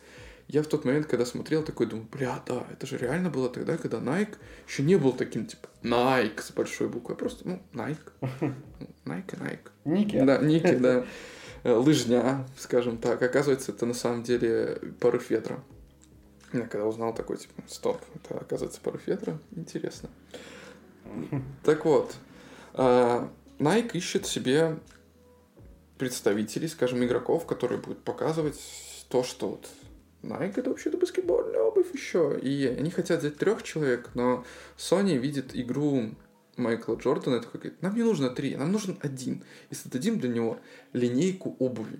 [0.47, 3.77] Я в тот момент, когда смотрел, такой думаю, бля, да, это же реально было тогда,
[3.77, 4.35] когда Nike
[4.67, 7.97] еще не был таким, типа, Nike с большой буквой, а просто, ну, Nike.
[9.05, 9.69] Nike, Nike.
[9.85, 10.21] Ники.
[10.21, 11.05] Да, Ники, да.
[11.63, 13.21] Э, лыжня, скажем так.
[13.21, 15.63] Оказывается, это на самом деле порыв ветра.
[16.53, 20.09] Я когда узнал такой, типа, стоп, это оказывается порыв ветра, интересно.
[21.63, 22.15] Так вот,
[22.73, 24.77] а, Nike ищет себе
[25.97, 28.59] представителей, скажем, игроков, которые будут показывать
[29.09, 29.67] то, что вот
[30.21, 32.39] Nike это вообще-то баскетбольная обувь еще.
[32.41, 34.45] И они хотят взять трех человек, но
[34.77, 36.11] Sony видит игру
[36.55, 39.43] Майкла Джордана и такой говорит, нам не нужно три, нам нужен один.
[39.69, 40.59] И создадим для него
[40.93, 41.99] линейку обуви.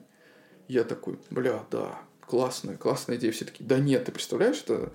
[0.68, 3.32] Я такой, бля, да, классная, классная идея.
[3.32, 4.92] Все таки да нет, ты представляешь, что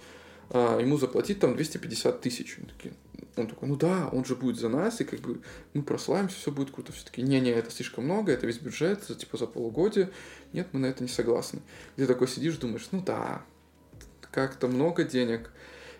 [0.51, 2.57] а, ему заплатить там 250 тысяч.
[2.77, 2.95] такие,
[3.37, 5.41] он такой, ну да, он же будет за нас, и как бы
[5.75, 6.93] мы прославимся, все будет круто.
[6.93, 10.11] Все-таки, не-не, это слишком много, это весь бюджет, типа за полугодие.
[10.53, 11.61] Нет, мы на это не согласны.
[11.97, 13.43] И ты такой сидишь, думаешь, ну да,
[14.31, 15.51] как-то много денег.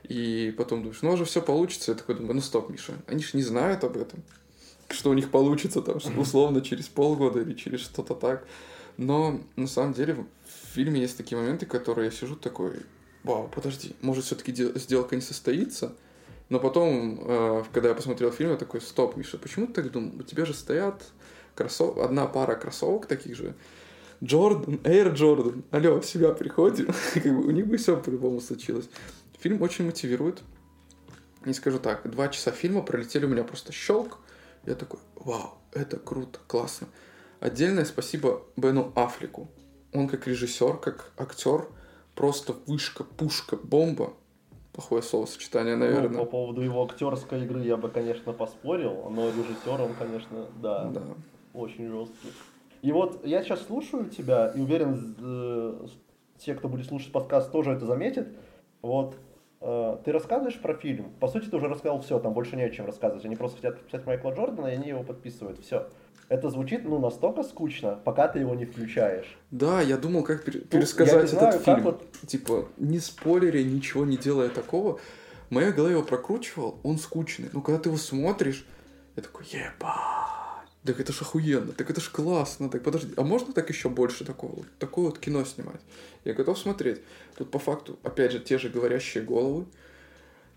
[0.05, 1.93] И потом думаешь, ну уже все получится.
[1.93, 4.23] Я такой думаю, ну стоп, Миша, они же не знают об этом.
[4.89, 8.47] Что у них получится там, условно, через полгода или через что-то так.
[8.97, 10.25] Но на самом деле
[10.69, 12.75] в фильме есть такие моменты, которые я сижу такой,
[13.25, 15.95] вау, подожди, может все-таки сделка не состоится?
[16.51, 20.13] Но потом, э, когда я посмотрел фильм, я такой, стоп, Миша, почему ты так думал?
[20.19, 21.03] У тебя же стоят
[21.55, 21.99] кроссов...
[21.99, 23.55] одна пара кроссовок таких же.
[24.23, 26.87] Джордан, Air Jordan, алло, в себя приходи.
[27.25, 28.89] у них бы все по-любому случилось.
[29.39, 30.43] Фильм очень мотивирует.
[31.45, 34.19] Не скажу так, два часа фильма пролетели у меня просто щелк.
[34.67, 36.89] Я такой, вау, это круто, классно.
[37.41, 39.49] Отдельное спасибо Бену Аффлеку.
[39.93, 41.69] Он как режиссер, как актер,
[42.15, 44.13] просто вышка, пушка, бомба
[44.79, 46.11] плохое словосочетание, наверное.
[46.11, 50.85] Ну, по поводу его актерской игры я бы, конечно, поспорил, но режиссер он, конечно, да,
[50.85, 51.03] да.
[51.53, 52.29] очень жесткий.
[52.83, 55.87] И вот я сейчас слушаю тебя и уверен, э,
[56.39, 58.29] те, кто будет слушать подкаст, тоже это заметит.
[58.81, 59.17] Вот
[59.61, 61.11] э, ты рассказываешь про фильм.
[61.19, 63.25] По сути, ты уже рассказал все, там больше не о чем рассказывать.
[63.25, 65.59] Они просто хотят подписать Майкла Джордана, и они его подписывают.
[65.59, 65.89] Все
[66.29, 69.37] это звучит, ну, настолько скучно, пока ты его не включаешь.
[69.51, 71.83] Да, я думал, как пер- ну, пересказать этот знаю, фильм.
[71.83, 72.07] Вот...
[72.27, 75.01] Типа, не спойлеря, ничего не делая такого.
[75.49, 77.49] В моей голове его прокручивал, он скучный.
[77.53, 78.67] Но когда ты его смотришь,
[79.17, 80.39] я такой, ебать.
[80.85, 84.25] Так это ж охуенно, так это ж классно, так подожди, а можно так еще больше
[84.25, 85.81] такого, такое вот кино снимать?
[86.25, 87.01] Я готов смотреть.
[87.37, 89.67] Тут по факту, опять же, те же говорящие головы,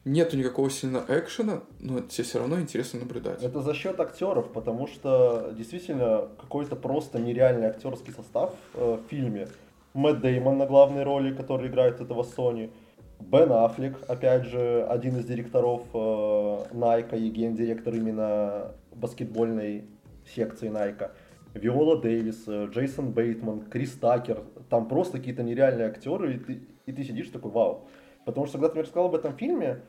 [0.06, 3.44] нету никакого сильно экшена, но тебе все равно интересно наблюдать.
[3.44, 9.48] Это за счет актеров, потому что действительно какой-то просто нереальный актерский состав э, в фильме.
[9.94, 12.72] Мэтт Деймон на главной роли, который играет этого Сони.
[13.20, 19.86] Бен Аффлек, опять же, один из директоров э, Найка и гендиректор именно баскетбольной
[20.26, 21.12] секции Найка.
[21.54, 24.42] Виола Дэвис, э, Джейсон Бейтман, Крис Такер.
[24.70, 27.88] Там просто какие-то нереальные актеры, и ты, и ты сидишь такой, вау.
[28.26, 29.82] Потому что, когда ты мне рассказал об этом фильме,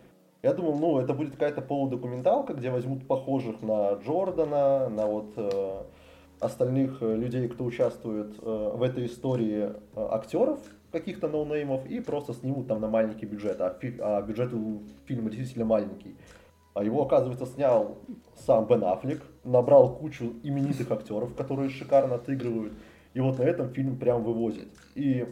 [0.43, 5.83] Я думал, ну, это будет какая-то полудокументалка, где возьмут похожих на Джордана, на вот э,
[6.41, 10.59] остальных э, людей, кто участвует э, в этой истории э, актеров
[10.91, 15.31] каких-то ноунеймов, и просто снимут там на маленький бюджет, а, фи- а бюджет у фильма
[15.31, 16.17] действительно маленький.
[16.75, 17.99] А его, оказывается, снял
[18.35, 22.73] сам Бен Аффлек, набрал кучу именитых актеров, которые шикарно отыгрывают,
[23.15, 24.69] и вот на этом фильм прям вывозит.
[24.97, 25.25] И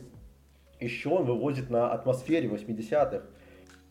[0.78, 3.22] еще он вывозит на атмосфере 80-х.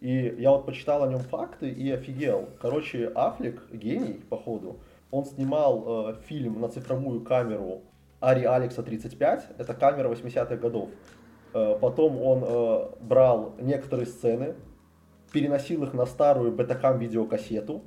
[0.02, 2.50] И я вот почитал о нем факты и офигел.
[2.62, 4.80] Короче, Аффлек, гений, походу,
[5.12, 7.82] он снимал э, фильм на цифровую камеру
[8.22, 10.90] Ари Алекса 35, это камера 80-х годов.
[11.54, 14.56] Э, потом он э, брал некоторые сцены,
[15.34, 17.84] переносил их на старую бетакам видеокассету,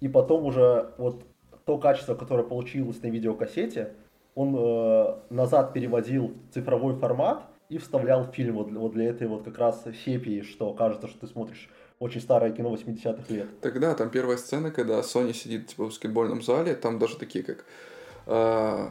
[0.00, 1.24] и потом уже вот
[1.64, 3.94] то качество, которое получилось на видеокассете,
[4.34, 9.44] он э, назад переводил в цифровой формат и вставлял фильм вот, вот для этой вот
[9.44, 13.60] как раз сепии, что кажется, что ты смотришь очень старое кино 80-х лет.
[13.60, 17.64] Тогда там первая сцена, когда Соня сидит типа, в баскетбольном зале, там даже такие как
[18.26, 18.88] э,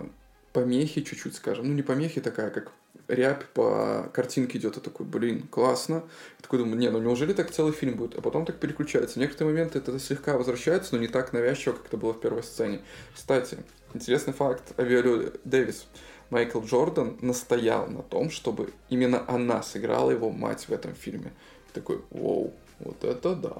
[0.54, 1.68] помехи чуть-чуть, скажем.
[1.68, 2.72] Ну, не помехи такая, как
[3.08, 5.96] рябь по картинке идет, и такой, блин, классно.
[5.96, 8.18] Я такой думаю, не, ну неужели так целый фильм будет?
[8.18, 9.16] А потом так переключается.
[9.16, 12.44] В некоторые моменты это слегка возвращается, но не так навязчиво, как это было в первой
[12.44, 12.82] сцене.
[13.14, 13.58] Кстати,
[13.94, 15.88] интересный факт о Виоле Дэвис.
[16.36, 21.32] Майкл Джордан настоял на том, чтобы именно она сыграла его мать в этом фильме.
[21.72, 23.56] Такой, вау, вот это да.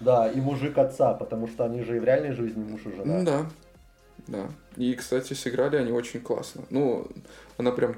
[0.00, 3.22] Да, и мужик отца, потому что они же и в реальной жизни муж и жена.
[3.22, 3.46] Да,
[4.28, 4.48] да.
[4.78, 6.62] И, кстати, сыграли они очень классно.
[6.70, 7.06] Ну,
[7.58, 7.96] она прям,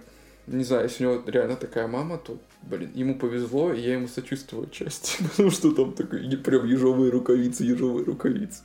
[0.51, 4.09] не знаю, если у него реально такая мама, то, блин, ему повезло, и я ему
[4.09, 5.23] сочувствую отчасти.
[5.31, 8.63] Потому что там такой, прям ежовые рукавицы, ежовые рукавицы.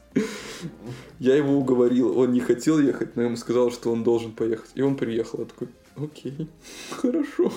[1.20, 4.72] Я его уговорил, он не хотел ехать, но я ему сказал, что он должен поехать.
[4.76, 6.48] И он приехал, я такой, окей,
[6.92, 7.52] хорошо.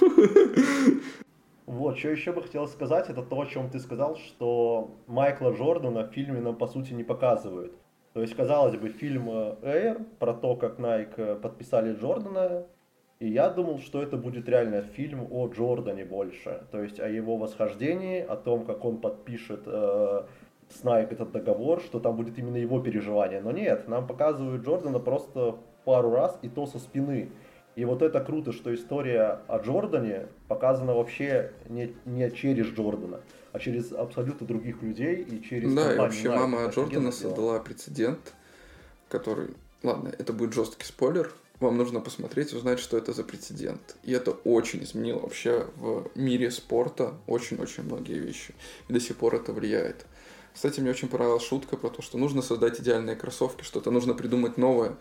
[1.66, 6.04] Вот, что еще бы хотел сказать, это то, о чем ты сказал, что Майкла Джордана
[6.04, 7.72] в фильме нам, по сути, не показывают.
[8.12, 12.66] То есть, казалось бы, фильм Air про то, как Nike подписали Джордана,
[13.18, 16.64] и я думал, что это будет реально фильм о Джордане больше.
[16.70, 20.24] То есть, о его восхождении, о том, как он подпишет э,
[20.68, 23.40] с Nike этот договор, что там будет именно его переживание.
[23.40, 25.56] Но нет, нам показывают Джордана просто
[25.86, 27.30] пару раз, и то со спины.
[27.74, 33.20] И вот это круто, что история о Джордане показана вообще не, не через Джордана,
[33.52, 36.36] а через абсолютно других людей и через Да, и вообще Nike.
[36.36, 38.34] мама Джордана создала прецедент,
[39.08, 39.54] который...
[39.82, 41.32] Ладно, это будет жесткий спойлер.
[41.58, 43.96] Вам нужно посмотреть, узнать, что это за прецедент.
[44.02, 48.54] И это очень изменило вообще в мире спорта очень-очень многие вещи.
[48.88, 50.04] И до сих пор это влияет.
[50.52, 54.58] Кстати, мне очень понравилась шутка про то, что нужно создать идеальные кроссовки, что-то нужно придумать
[54.58, 54.96] новое.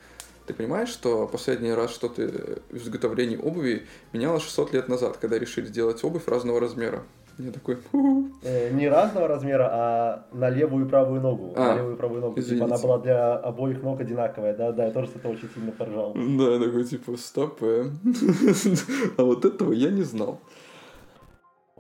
[0.48, 5.66] Ты понимаешь, что последний раз что-то в изготовлении обуви меняло 600 лет назад, когда решили
[5.66, 7.04] сделать обувь разного размера?
[7.38, 7.78] Я такой.
[8.44, 11.54] Э, не разного размера, а на левую и правую ногу.
[11.56, 12.42] А, на левую и правую ногу.
[12.42, 14.56] Типа она была для обоих ног одинаковая.
[14.56, 16.14] Да, да, я тоже с этого очень сильно поржал.
[16.14, 17.90] Да, я такой, типа, стоп, э.
[19.18, 20.40] а вот этого я не знал.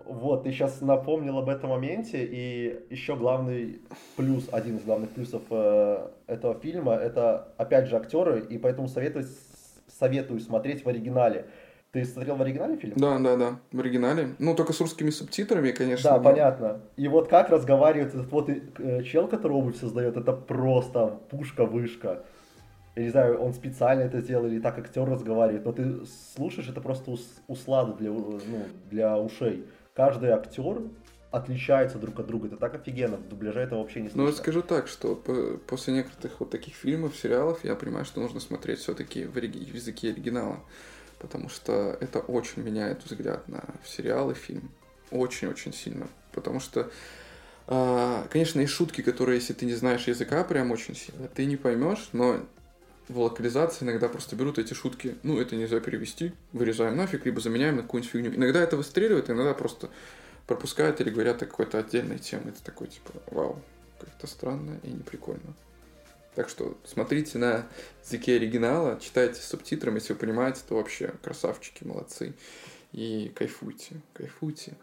[0.05, 3.81] Вот, ты сейчас напомнил об этом моменте, и еще главный
[4.15, 9.25] плюс, один из главных плюсов э, этого фильма, это, опять же, актеры, и поэтому советую,
[9.87, 11.47] советую смотреть в оригинале.
[11.95, 12.93] Ты смотрел в оригинале фильм?
[12.97, 14.35] Да, да, да, в оригинале.
[14.37, 16.09] Ну, только с русскими субтитрами, конечно.
[16.09, 16.81] Да, но- понятно.
[16.97, 22.25] И вот как разговаривает этот вот э, чел, который обувь создает, это просто пушка-вышка.
[22.97, 26.81] Я не знаю, он специально это сделал или так актер разговаривает, но ты слушаешь, это
[26.81, 28.39] просто ус- услада для, ну,
[28.91, 29.65] для ушей.
[29.93, 30.81] Каждый актер
[31.31, 32.47] отличается друг от друга.
[32.47, 34.25] Это так офигенно, в дубляже это вообще не Ну, слышно.
[34.25, 38.41] вот скажу так, что по- после некоторых вот таких фильмов, сериалов, я понимаю, что нужно
[38.41, 40.59] смотреть все-таки в, ори- в языке оригинала.
[41.25, 44.69] Потому что это очень меняет взгляд на сериал и фильм.
[45.09, 46.07] Очень-очень сильно.
[46.33, 46.91] Потому что,
[47.65, 51.55] а, конечно, есть шутки, которые, если ты не знаешь языка, прям очень сильно, ты не
[51.55, 52.45] поймешь, но
[53.07, 57.77] в локализации иногда просто берут эти шутки, ну, это нельзя перевести, вырезаем нафиг, либо заменяем
[57.77, 58.35] на какую-нибудь фигню.
[58.35, 59.89] Иногда это выстреливает, иногда просто
[60.45, 62.49] пропускают или говорят о какой-то отдельной теме.
[62.49, 63.59] Это такой, типа, вау,
[63.99, 65.55] как-то странно и неприкольно.
[66.35, 67.65] Так что смотрите на
[68.03, 72.33] языке оригинала, читайте с субтитрами, если вы понимаете, то вообще красавчики, молодцы.
[72.91, 74.73] И кайфуйте, кайфуйте.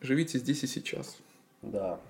[0.00, 1.18] Живите здесь и сейчас.
[1.60, 2.00] Да,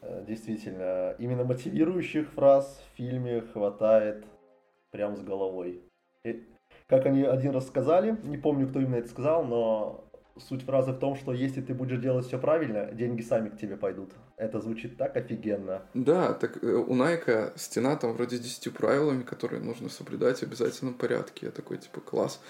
[0.00, 1.14] э, действительно.
[1.18, 4.24] Именно мотивирующих фраз в фильме хватает
[4.90, 5.80] прям с головой.
[6.24, 6.44] И,
[6.88, 10.04] как они один раз сказали, не помню, кто именно это сказал, но
[10.38, 13.76] суть фразы в том, что если ты будешь делать все правильно, деньги сами к тебе
[13.76, 14.10] пойдут.
[14.36, 15.82] Это звучит так офигенно.
[15.94, 20.42] Да, так э, у Найка стена там вроде с 10 правилами, которые нужно соблюдать в
[20.42, 21.46] обязательном порядке.
[21.46, 22.40] Я такой, типа, класс.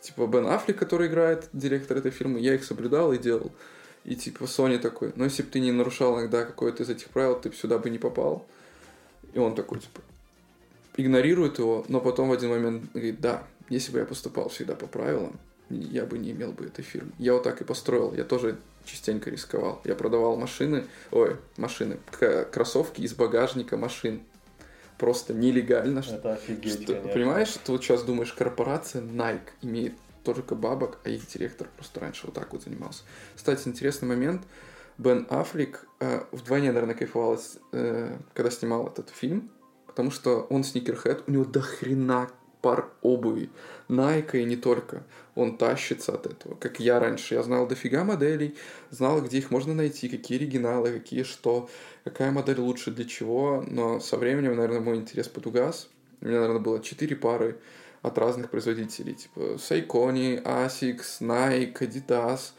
[0.00, 3.52] Типа Бен Аффлек, который играет директор этой фирмы, я их соблюдал и делал.
[4.04, 7.40] И типа Sony такой, ну если бы ты не нарушал иногда какое-то из этих правил,
[7.40, 8.44] ты бы сюда бы не попал.
[9.32, 10.00] И он такой, типа,
[10.96, 14.86] игнорирует его, но потом в один момент говорит, да, если бы я поступал всегда по
[14.86, 15.38] правилам,
[15.76, 17.12] я бы не имел бы этой фирмы.
[17.18, 18.12] Я вот так и построил.
[18.14, 19.80] Я тоже частенько рисковал.
[19.84, 21.98] Я продавал машины, ой, машины,
[22.52, 24.22] кроссовки из багажника машин.
[24.98, 26.00] Просто нелегально.
[26.00, 31.26] Это офигеть, что, Понимаешь, ты вот сейчас думаешь, корпорация Nike имеет только бабок, а их
[31.26, 33.02] директор просто раньше вот так вот занимался.
[33.34, 34.42] Кстати, интересный момент.
[34.98, 37.40] Бен Аффлек э, вдвойне, наверное, кайфовал,
[37.72, 39.50] э, когда снимал этот фильм,
[39.86, 42.30] потому что он сникерхед, у него до хрена
[42.62, 43.50] пар обуви.
[43.88, 45.02] Найка и не только.
[45.34, 46.54] Он тащится от этого.
[46.54, 47.34] Как я раньше.
[47.34, 48.56] Я знал дофига моделей,
[48.90, 51.68] знал, где их можно найти, какие оригиналы, какие что,
[52.04, 53.64] какая модель лучше для чего.
[53.66, 55.88] Но со временем, наверное, мой интерес подугас.
[56.20, 57.58] У меня, наверное, было четыре пары
[58.02, 59.14] от разных производителей.
[59.14, 62.52] Типа Сайкони, Asics, Nike, Adidas.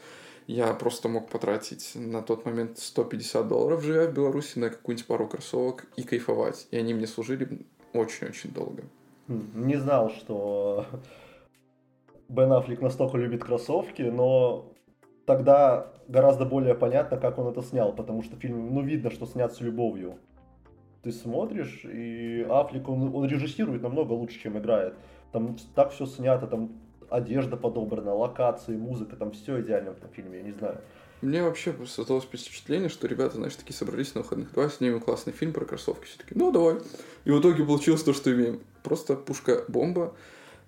[0.46, 5.26] Я просто мог потратить на тот момент 150 долларов, живя в Беларуси, на какую-нибудь пару
[5.26, 6.66] кроссовок и кайфовать.
[6.70, 7.60] И они мне служили
[7.94, 8.84] очень-очень долго.
[9.28, 10.86] Не знал, что
[12.28, 14.72] Бен Аффлек настолько любит кроссовки, но
[15.26, 19.52] тогда гораздо более понятно, как он это снял, потому что фильм, ну, видно, что снят
[19.52, 20.18] с любовью.
[21.02, 24.94] Ты смотришь, и Аффлек, он, он режиссирует намного лучше, чем играет.
[25.32, 26.72] Там так все снято, там
[27.10, 30.80] одежда подобрана, локации, музыка, там все идеально в этом фильме, я не знаю.
[31.22, 34.52] Мне вообще создалось впечатление, что ребята, знаешь, такие собрались на выходных.
[34.52, 36.04] Давай снимем классный фильм про кроссовки.
[36.04, 36.76] Все таки ну давай.
[37.24, 38.60] И в итоге получилось то, что имеем.
[38.84, 40.14] Просто пушка-бомба.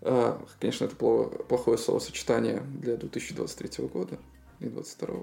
[0.01, 4.19] А, конечно, это плохое словосочетание для 2023 года
[4.59, 5.17] и 2022.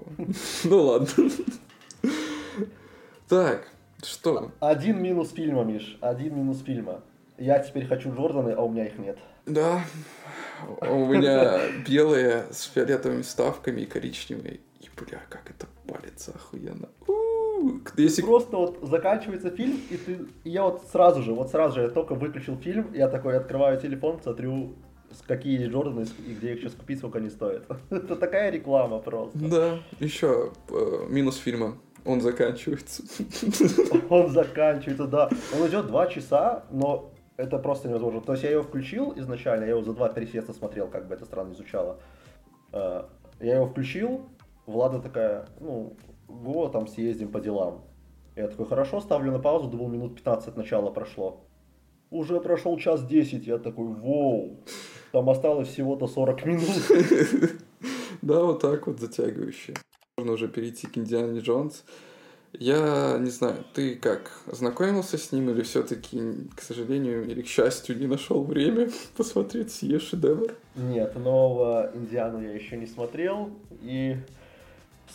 [0.64, 1.08] Ну ладно.
[3.28, 3.66] Так,
[4.02, 4.52] что?
[4.60, 5.98] Один минус фильма, Миш.
[6.00, 7.02] Один минус фильма.
[7.36, 9.18] Я теперь хочу Джорданы, а у меня их нет.
[9.44, 9.84] Да.
[10.80, 14.60] У меня белые с фиолетовыми ставками и коричневые.
[14.80, 16.88] И, бля, как это палится охуенно.
[17.96, 18.22] Если...
[18.22, 20.18] Просто вот заканчивается фильм, и ты...
[20.44, 23.80] И я вот сразу же, вот сразу же я только выключил фильм, я такой открываю
[23.80, 24.74] телефон, смотрю,
[25.26, 27.64] какие Джорданы и где их сейчас купить, сколько они стоят.
[27.90, 29.38] Это такая реклама просто.
[29.38, 31.76] Да, еще э, минус фильма.
[32.04, 33.02] Он заканчивается.
[34.10, 35.30] Он заканчивается, да.
[35.54, 38.20] Он идет два часа, но это просто невозможно.
[38.20, 41.24] То есть я его включил изначально, я его за два пересеста смотрел, как бы это
[41.24, 41.98] странно изучало.
[42.72, 43.04] Э,
[43.40, 44.28] я его включил,
[44.66, 45.96] Влада такая, ну,
[46.28, 47.84] го, там съездим по делам.
[48.36, 51.44] Я такой, хорошо, ставлю на паузу, думал, минут 15 от начала прошло.
[52.10, 54.58] Уже прошел час 10, я такой, воу,
[55.12, 57.50] там осталось всего-то 40 минут.
[58.22, 59.74] Да, вот так вот затягивающе.
[60.16, 61.84] Можно уже перейти к Индиане Джонс.
[62.58, 67.98] Я не знаю, ты как, знакомился с ним или все-таки, к сожалению, или к счастью,
[67.98, 70.54] не нашел время посмотреть сие шедевр?
[70.76, 73.50] Нет, нового Индиану я еще не смотрел,
[73.82, 74.16] и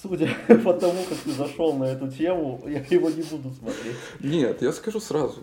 [0.01, 0.29] судя
[0.63, 3.95] по тому, как ты зашел на эту тему, я его не буду смотреть.
[4.19, 5.41] Нет, я скажу сразу,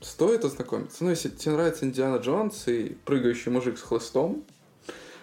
[0.00, 1.04] стоит ознакомиться.
[1.04, 4.44] Ну, если тебе нравится Индиана Джонс и прыгающий мужик с хлыстом,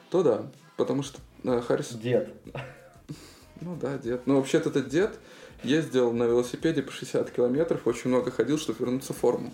[0.10, 0.46] то да,
[0.78, 1.94] потому что э, Харрис...
[1.94, 2.34] Дед.
[3.62, 4.28] Ну да, дед.
[4.28, 5.18] Ну, вообще-то этот дед
[5.64, 9.54] ездил на велосипеде по 60 километров, очень много ходил, чтобы вернуться в форму.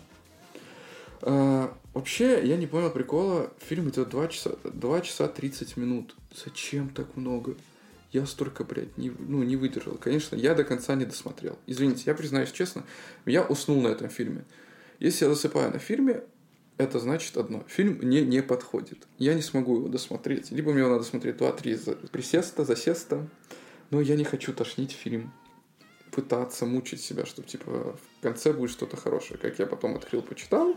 [1.22, 3.52] А, вообще, я не понял прикола.
[3.60, 6.16] Фильм идет 2 часа, 2 часа 30 минут.
[6.34, 7.56] Зачем так много?
[8.12, 9.96] Я столько, блядь, не, ну, не выдержал.
[9.96, 11.60] Конечно, я до конца не досмотрел.
[11.68, 12.84] Извините, я признаюсь честно,
[13.26, 14.46] я уснул на этом фильме.
[15.00, 16.24] Если я засыпаю на фильме,
[16.78, 17.64] это значит одно.
[17.68, 19.08] Фильм мне не подходит.
[19.18, 20.50] Я не смогу его досмотреть.
[20.50, 23.28] Либо мне его надо смотреть 2-3 присеста, засеста.
[23.92, 25.32] Но я не хочу тошнить фильм
[26.12, 29.40] пытаться мучить себя, чтобы, типа, в конце будет что-то хорошее.
[29.40, 30.76] Как я потом открыл, почитал,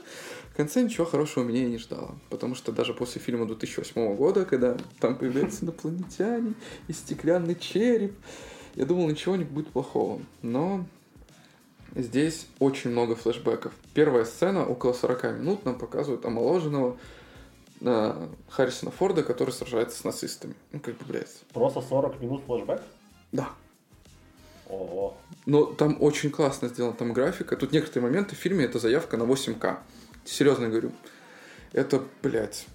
[0.53, 2.14] в конце ничего хорошего меня и не ждало.
[2.30, 6.55] Потому что даже после фильма 2008 года, когда там появляются инопланетяне
[6.86, 8.14] и стеклянный череп,
[8.76, 10.20] я думал, ничего не будет плохого.
[10.43, 10.86] Но
[11.97, 13.72] здесь очень много флешбеков.
[13.93, 16.97] Первая сцена, около 40 минут, нам показывают омоложенного
[17.80, 20.55] э, Харрисона Форда, который сражается с нацистами.
[20.70, 21.43] Ну, как бы, блядь.
[21.53, 22.80] Просто 40 минут флешбек?
[23.32, 23.51] Да.
[24.72, 25.16] Ого.
[25.44, 27.56] Но там очень классно сделана там графика.
[27.56, 29.78] Тут некоторые моменты в фильме это заявка на 8К.
[30.24, 30.92] Серьезно говорю.
[31.72, 32.66] Это, блядь,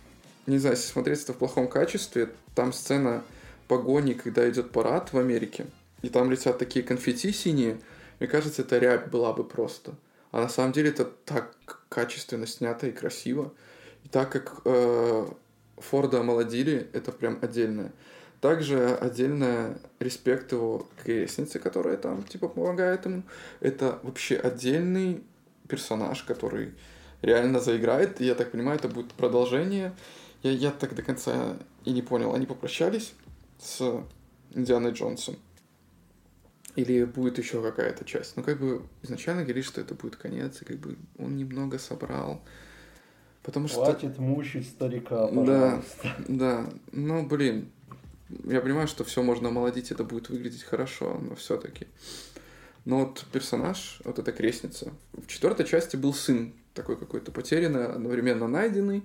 [0.45, 3.23] не знаю, если смотреть это в плохом качестве, там сцена
[3.67, 5.65] погони, когда идет парад в Америке,
[6.01, 7.79] и там летят такие конфетти синие,
[8.19, 9.95] мне кажется, это рябь была бы просто.
[10.31, 11.55] А на самом деле это так
[11.89, 13.53] качественно снято и красиво.
[14.03, 15.27] И так как э,
[15.77, 17.91] Форда омолодили, это прям отдельное.
[18.41, 23.23] Также отдельно респект его к лестнице, которая там, типа, помогает ему.
[23.61, 25.23] Это вообще отдельный
[25.67, 26.73] персонаж, который
[27.21, 28.21] реально заиграет.
[28.21, 29.93] И я так понимаю, это будет продолжение.
[30.43, 32.33] Я, я так до конца и не понял.
[32.33, 33.13] Они попрощались
[33.59, 34.03] с
[34.53, 35.35] Индианой Джонсом.
[36.75, 38.37] Или будет еще какая-то часть.
[38.37, 42.43] Ну, как бы изначально говорили, что это будет конец, и как бы он немного собрал.
[43.41, 43.83] Потому что...
[43.83, 46.15] Хватит мучить старика, пожалуйста.
[46.27, 46.69] Да, да.
[46.91, 47.71] Ну, блин,
[48.45, 51.87] я понимаю, что все можно омолодить, это будет выглядеть хорошо, но все-таки.
[52.85, 58.47] Но вот персонаж, вот эта крестница, в четвертой части был сын такой какой-то потерянный, одновременно
[58.47, 59.03] найденный.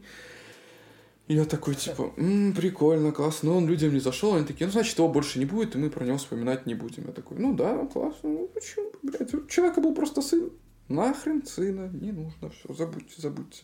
[1.29, 4.73] И я такой, типа, М, прикольно, классно, но он людям не зашел, они такие, ну,
[4.73, 7.07] значит, его больше не будет, и мы про него вспоминать не будем.
[7.07, 10.51] Я такой, ну да, классно, ну почему, блядь, у человека был просто сын,
[10.89, 13.63] нахрен сына, не нужно, все, забудьте, забудьте.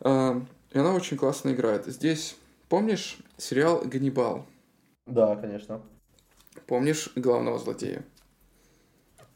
[0.00, 1.86] А, и она очень классно играет.
[1.86, 2.36] Здесь,
[2.68, 4.46] помнишь сериал «Ганнибал»?
[5.06, 5.82] Да, конечно.
[6.66, 8.04] Помнишь главного злодея?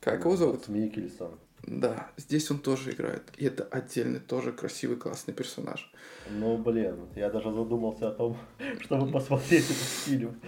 [0.00, 0.68] Как его зовут?
[0.68, 1.38] Микельсон.
[1.66, 3.22] Да, здесь он тоже играет.
[3.38, 5.90] И это отдельный, тоже красивый, классный персонаж.
[6.28, 8.36] Ну, блин, я даже задумался о том,
[8.80, 10.40] чтобы посмотреть этот фильм.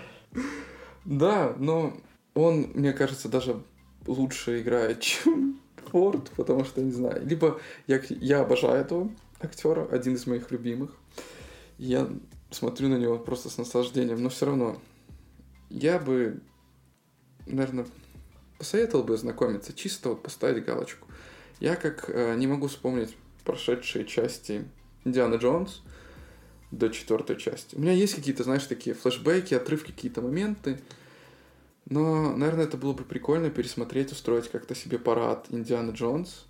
[1.05, 1.97] Да, но
[2.35, 3.63] он, мне кажется, даже
[4.07, 9.11] лучше играет, чем Форд, потому что, не знаю, либо я, я обожаю этого
[9.41, 10.95] актера, один из моих любимых.
[11.79, 12.09] Я
[12.51, 14.77] смотрю на него просто с наслаждением, но все равно
[15.71, 16.41] я бы,
[17.47, 17.87] наверное,
[18.59, 21.09] посоветовал бы ознакомиться, чисто вот поставить галочку.
[21.61, 24.65] Я как э, не могу вспомнить прошедшие части
[25.05, 25.83] Индиана Джонс
[26.71, 27.77] до четвертой части.
[27.77, 30.81] У меня есть какие-то, знаешь, такие флешбеки, отрывки, какие-то моменты.
[31.89, 36.47] Но, наверное, это было бы прикольно пересмотреть, устроить как-то себе парад Индиана Джонс.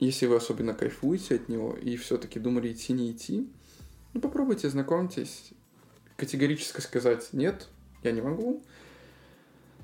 [0.00, 3.48] Если вы особенно кайфуете от него и все-таки думали идти, не идти,
[4.14, 5.52] ну попробуйте, знакомьтесь.
[6.16, 7.68] Категорически сказать нет,
[8.02, 8.62] я не могу.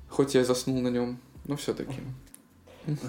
[0.07, 1.93] Хоть я заснул на нем, но все-таки.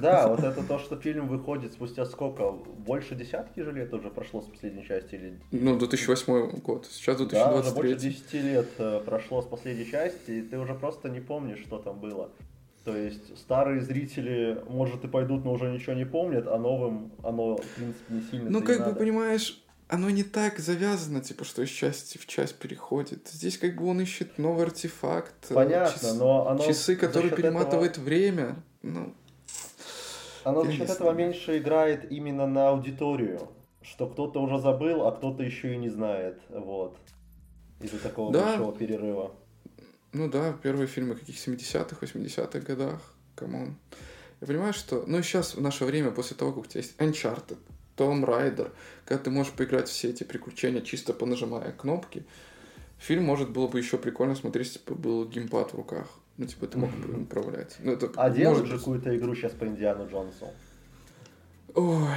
[0.01, 2.51] Да, вот это то, что фильм выходит спустя сколько?
[2.51, 5.15] Больше десятки же лет уже прошло с последней части?
[5.15, 5.41] Или...
[5.53, 7.39] Ну, 2008 год, сейчас 2023.
[7.39, 11.21] Да, уже больше 10 лет э, прошло с последней части, и ты уже просто не
[11.21, 12.31] помнишь, что там было.
[12.85, 17.57] То есть старые зрители, может, и пойдут, но уже ничего не помнят, а новым оно,
[17.57, 21.69] в принципе, не сильно Ну, как бы, понимаешь, оно не так завязано, типа, что из
[21.69, 23.29] части в часть переходит.
[23.29, 25.51] Здесь как бы он ищет новый артефакт.
[25.51, 26.15] Э, Понятно, час...
[26.17, 26.65] но оно...
[26.65, 28.05] Часы, которые перематывают этого...
[28.05, 28.63] время.
[28.83, 29.15] Ну,
[30.45, 33.49] оно за счет этого меньше играет именно на аудиторию,
[33.83, 36.97] что кто-то уже забыл, а кто-то еще и не знает, вот,
[37.81, 38.47] из-за такого да.
[38.47, 39.33] большого перерыва.
[40.13, 43.01] Ну да, первые фильмы каких 70-х, 80-х годах,
[43.35, 43.77] come on.
[44.41, 45.05] Я понимаю, что...
[45.07, 47.59] Ну, сейчас в наше время, после того, как у тебя есть Uncharted,
[48.01, 48.71] Tomb Raider,
[49.05, 52.25] когда ты можешь поиграть все эти приключения, чисто понажимая кнопки,
[52.99, 56.07] фильм, может, было бы еще прикольно смотреть, если бы был геймпад в руках.
[56.39, 57.77] Ну, типа, ты мог бы управлять.
[57.81, 60.47] Ну, это а делают же какую-то игру сейчас по Индиану Джонсу?
[61.75, 62.09] Ой,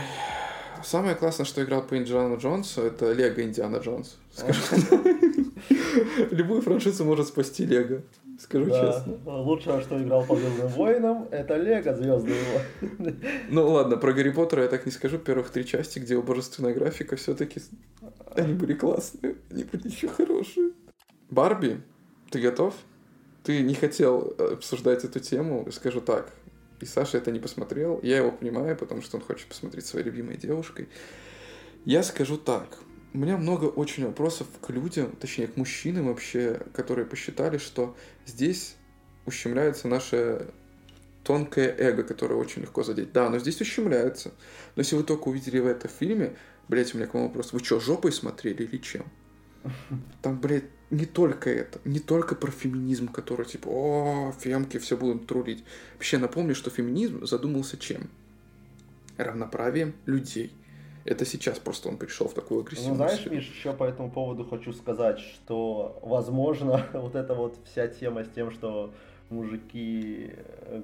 [0.81, 4.17] самое классное, что играл по Индиану Джонсу, это Лего Индиана Джонс.
[4.31, 4.61] Скажу.
[6.31, 8.01] Любую франшизу может спасти Лего.
[8.39, 8.93] Скажу да.
[8.93, 9.17] честно.
[9.25, 12.39] Лучшее, что играл по Звездным войнам, это Лего Звездные
[12.79, 13.15] войны.
[13.49, 15.17] Ну ладно, про Гарри Поттера я так не скажу.
[15.17, 17.61] Первых три части, где божественная графика, все-таки
[18.35, 20.71] они были классные, они были еще хорошие.
[21.29, 21.81] Барби,
[22.31, 22.73] ты готов?
[23.43, 26.33] ты не хотел э, обсуждать эту тему, скажу так.
[26.79, 27.99] И Саша это не посмотрел.
[28.01, 30.89] Я его понимаю, потому что он хочет посмотреть своей любимой девушкой.
[31.85, 32.79] Я скажу так.
[33.13, 37.95] У меня много очень вопросов к людям, точнее, к мужчинам вообще, которые посчитали, что
[38.25, 38.75] здесь
[39.27, 40.47] ущемляется наше
[41.23, 43.11] тонкое эго, которое очень легко задеть.
[43.11, 44.31] Да, но здесь ущемляется.
[44.75, 46.35] Но если вы только увидели в этом фильме,
[46.67, 49.05] блять, у меня к вам вопрос, вы что, жопой смотрели или чем?
[50.21, 55.27] Там, блядь, не только это, не только про феминизм, который типа, о, фемки все будут
[55.27, 55.63] трулить.
[55.93, 58.09] Вообще напомню, что феминизм задумался чем?
[59.17, 60.51] Равноправием людей.
[61.05, 64.45] Это сейчас просто он пришел в такую агрессивную Ну, знаешь, Миш, еще по этому поводу
[64.45, 68.93] хочу сказать, что, возможно, вот эта вот вся тема с тем, что
[69.29, 70.31] мужики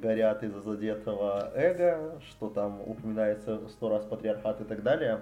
[0.01, 5.22] горят из-за задетого эго, что там упоминается сто раз патриархат и так далее,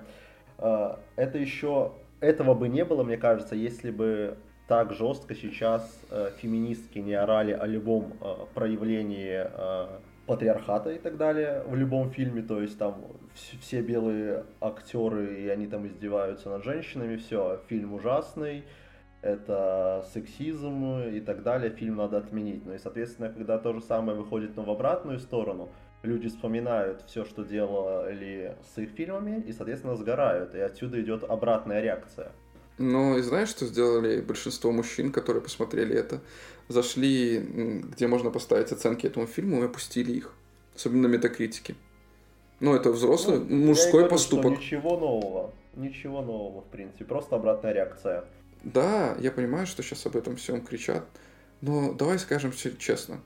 [0.58, 4.38] э, это еще этого бы не было, мне кажется, если бы
[4.68, 9.88] так жестко сейчас э, феминистки не орали о любом э, проявлении э,
[10.26, 13.06] патриархата и так далее в любом фильме, то есть там
[13.62, 18.64] все белые актеры и они там издеваются над женщинами, все, фильм ужасный,
[19.22, 22.66] это сексизм и так далее, фильм надо отменить.
[22.66, 25.70] Ну и, соответственно, когда то же самое выходит но в обратную сторону,
[26.04, 30.56] люди вспоминают все, что делали с их фильмами, и, соответственно, сгорают.
[30.56, 32.32] И отсюда идет обратная реакция.
[32.78, 36.22] Ну, и знаешь, что сделали большинство мужчин, которые посмотрели это?
[36.68, 40.34] Зашли, где можно поставить оценки этому фильму, и опустили их.
[40.76, 41.76] Особенно на метакритике.
[42.60, 44.58] Ну, это взрослый, ну, мужской я поступок.
[44.58, 45.54] Ничего нового.
[45.76, 47.06] Ничего нового, в принципе.
[47.06, 48.26] Просто обратная реакция.
[48.64, 51.06] Да, я понимаю, что сейчас об этом всем кричат.
[51.62, 53.22] Но давай скажем все честно.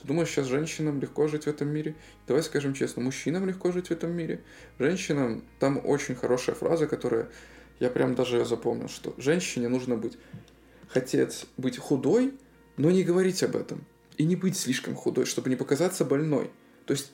[0.00, 1.94] Ты думаешь, сейчас женщинам легко жить в этом мире?
[2.26, 4.42] Давай скажем честно, мужчинам легко жить в этом мире.
[4.78, 7.28] Женщинам, там очень хорошая фраза, которая
[7.80, 10.16] я прям даже запомнил, что женщине нужно быть,
[10.88, 12.34] хотеть быть худой,
[12.76, 13.84] но не говорить об этом.
[14.16, 16.50] И не быть слишком худой, чтобы не показаться больной.
[16.86, 17.12] То есть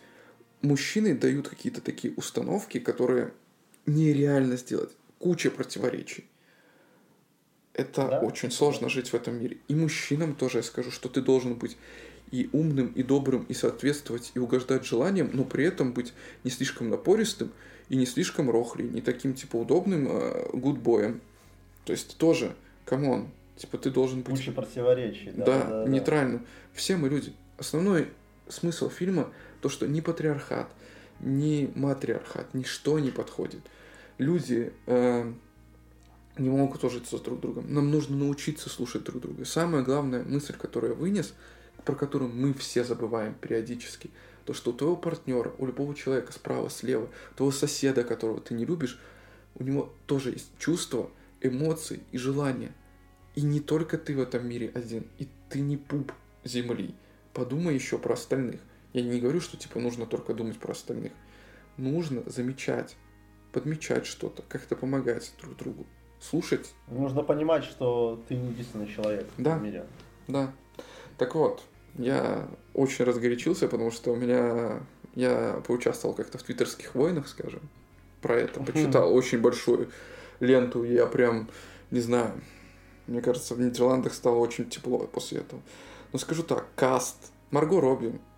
[0.63, 3.33] мужчины дают какие-то такие установки, которые
[3.87, 4.91] нереально сделать.
[5.19, 6.25] Куча противоречий.
[7.75, 8.21] Это да?
[8.21, 9.59] очень сложно жить в этом мире.
[9.69, 11.77] И мужчинам тоже я скажу, что ты должен быть
[12.31, 16.13] и умным, и добрым, и соответствовать, и угождать желаниям, но при этом быть
[16.45, 17.53] не слишком напористым
[17.89, 21.21] и не слишком рохли, не таким, типа, удобным э, гудбоем.
[21.85, 22.55] То есть тоже,
[22.85, 24.37] come on, типа, ты должен быть...
[24.37, 25.31] Куча противоречий.
[25.35, 26.39] Да, да, да, нейтрально.
[26.39, 26.45] Да.
[26.73, 27.33] Все мы люди.
[27.59, 28.09] Основной
[28.49, 29.31] смысл фильма
[29.63, 30.69] то, что ни патриархат,
[31.21, 33.63] ни матриархат, ничто не подходит.
[34.19, 35.33] Люди э,
[36.37, 37.73] не могут ужиться с друг другом.
[37.73, 39.47] Нам нужно научиться слушать друг друга.
[39.47, 41.33] Самая главная мысль, которую я вынес–
[41.85, 44.11] про которую мы все забываем периодически.
[44.45, 48.65] То, что у твоего партнера, у любого человека справа, слева, твоего соседа, которого ты не
[48.65, 48.99] любишь,
[49.55, 51.11] у него тоже есть чувства,
[51.41, 52.73] эмоции и желания.
[53.35, 56.13] И не только ты в этом мире один, и ты не пуп
[56.45, 56.95] земли.
[57.33, 58.61] Подумай еще про остальных.
[58.93, 61.13] Я не говорю, что типа нужно только думать про остальных.
[61.77, 62.97] Нужно замечать,
[63.53, 65.87] подмечать что-то, как-то помогать друг другу,
[66.21, 66.73] слушать.
[66.89, 69.87] Нужно понимать, что ты не единственный человек да, в мире.
[70.29, 70.53] Да.
[71.17, 71.63] Так вот,
[71.95, 74.81] я очень разгорячился, потому что у меня...
[75.15, 77.61] Я поучаствовал как-то в твиттерских войнах, скажем,
[78.23, 78.63] про это.
[78.63, 79.91] Почитал очень большую
[80.41, 81.51] ленту, и я прям,
[81.91, 82.33] не знаю,
[83.07, 85.61] мне кажется, в Нидерландах стало очень тепло после этого.
[86.13, 88.32] Но скажу так, каст, Марго Робби, э,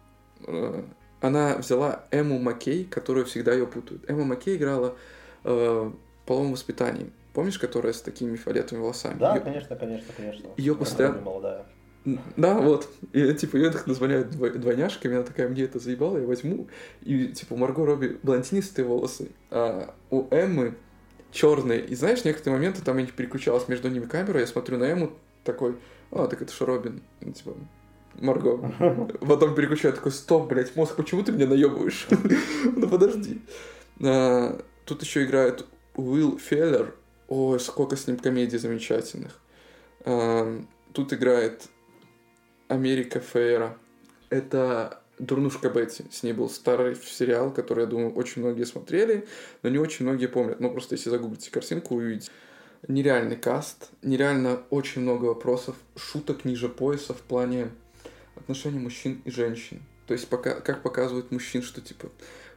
[1.21, 4.09] она взяла Эму Маккей, которую всегда ее путают.
[4.09, 4.97] Эмма Маккей играла
[5.45, 5.91] э,
[6.27, 7.11] половом воспитании.
[7.33, 9.19] Помнишь, которая с такими фиолетовыми волосами?
[9.19, 9.41] Да, ее...
[9.41, 10.51] конечно, конечно, конечно.
[10.57, 11.21] Ее постоянно...
[11.21, 11.67] Молодая.
[12.37, 12.89] Да, вот.
[13.13, 16.69] И, типа, ее так назвали двойняшками, она такая, мне это заебало, я возьму.
[17.01, 20.75] И, типа, у Марго Робби блондинистые волосы, а у Эммы
[21.33, 21.81] черные.
[21.85, 25.13] И знаешь, некоторые моменты там я не переключалась между ними камера, я смотрю на Эмму
[25.43, 25.77] такой,
[26.11, 27.03] а, так это же Робин.
[27.21, 27.55] Ну, типа,
[28.21, 28.73] Марго.
[29.21, 32.07] Потом переключаю, такой, стоп, блядь, мозг, почему ты меня наебываешь?
[32.77, 33.41] ну подожди.
[34.03, 36.95] А, тут еще играет Уилл Феллер.
[37.29, 39.41] Ой, сколько с ним комедий замечательных.
[40.05, 40.61] А,
[40.93, 41.69] тут играет
[42.69, 43.77] Америка Фейра.
[44.31, 46.05] Это Дурнушка Бетти.
[46.11, 49.27] С ней был старый сериал, который, я думаю, очень многие смотрели,
[49.63, 50.61] но не очень многие помнят.
[50.61, 52.31] Но просто если загуглите картинку, увидите.
[52.87, 57.71] Нереальный каст, нереально очень много вопросов, шуток ниже пояса в плане
[58.45, 59.83] отношений мужчин и женщин.
[60.07, 62.11] То есть пока, как показывают мужчин, что типа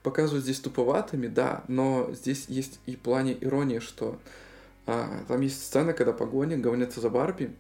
[0.04, 4.20] показывают здесь туповатыми, да, но здесь есть и в плане иронии, что
[4.86, 7.56] а, там есть сцена, когда погоня гонятся за Барби,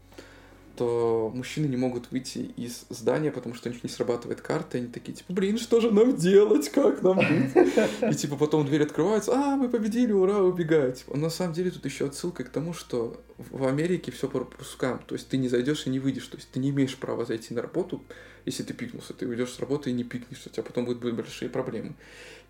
[0.78, 4.82] то мужчины не могут выйти из здания, потому что у них не срабатывает карта, и
[4.82, 8.12] они такие, типа, блин, что же нам делать, как нам быть?
[8.12, 11.00] И типа потом дверь открывается, а, мы победили, ура, убегать.
[11.00, 15.00] Типа, на самом деле тут еще отсылка к тому, что в Америке все по пропускам,
[15.06, 17.56] то есть ты не зайдешь и не выйдешь, то есть ты не имеешь права зайти
[17.56, 18.04] на работу,
[18.46, 21.50] если ты пикнулся, ты уйдешь с работы и не пикнешься, у тебя потом будут большие
[21.50, 21.96] проблемы.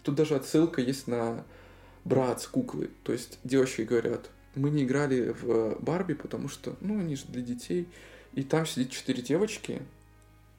[0.04, 1.46] Тут даже отсылка есть на
[2.04, 7.00] брат с куклы, то есть девочки говорят, мы не играли в Барби, потому что, ну,
[7.00, 7.88] они же для детей,
[8.38, 9.82] и там сидит четыре девочки,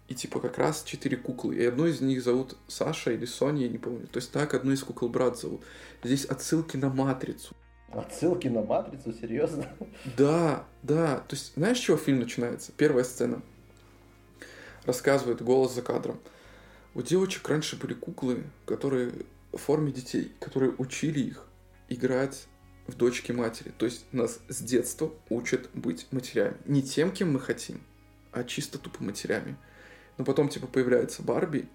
[0.08, 1.54] и типа как раз четыре куклы.
[1.54, 4.08] И одну из них зовут Саша или Соня, я не помню.
[4.08, 5.62] То есть так одну из кукол брат зовут.
[6.02, 7.54] Здесь отсылки на матрицу.
[7.92, 9.64] Отсылки на матрицу, серьезно?
[10.16, 11.18] Да, да.
[11.28, 12.72] То есть, знаешь, с чего фильм начинается?
[12.72, 13.42] Первая сцена.
[14.84, 16.18] Рассказывает голос за кадром.
[16.94, 19.12] У девочек раньше были куклы, которые
[19.52, 21.46] в форме детей, которые учили их
[21.88, 22.48] играть
[22.89, 23.72] в дочке матери.
[23.78, 26.57] То есть нас с детства учат быть матерями.
[26.64, 27.80] Не тем, кем мы хотим,
[28.32, 29.57] а чисто тупо матерями.
[30.16, 31.68] Но потом, типа, появляется Барби,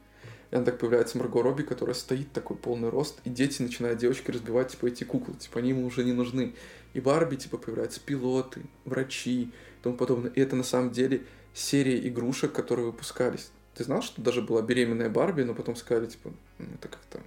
[0.51, 4.31] и она так появляется Марго Робби, которая стоит такой полный рост, и дети начинают девочки
[4.31, 6.53] разбивать, типа, эти куклы, типа, они ему уже не нужны.
[6.93, 9.51] И Барби, типа, появляются пилоты, врачи и
[9.81, 10.31] тому подобное.
[10.31, 13.51] И это на самом деле серия игрушек, которые выпускались.
[13.75, 17.21] Ты знал, что даже была беременная Барби, но потом сказали, типа, ну, это как-то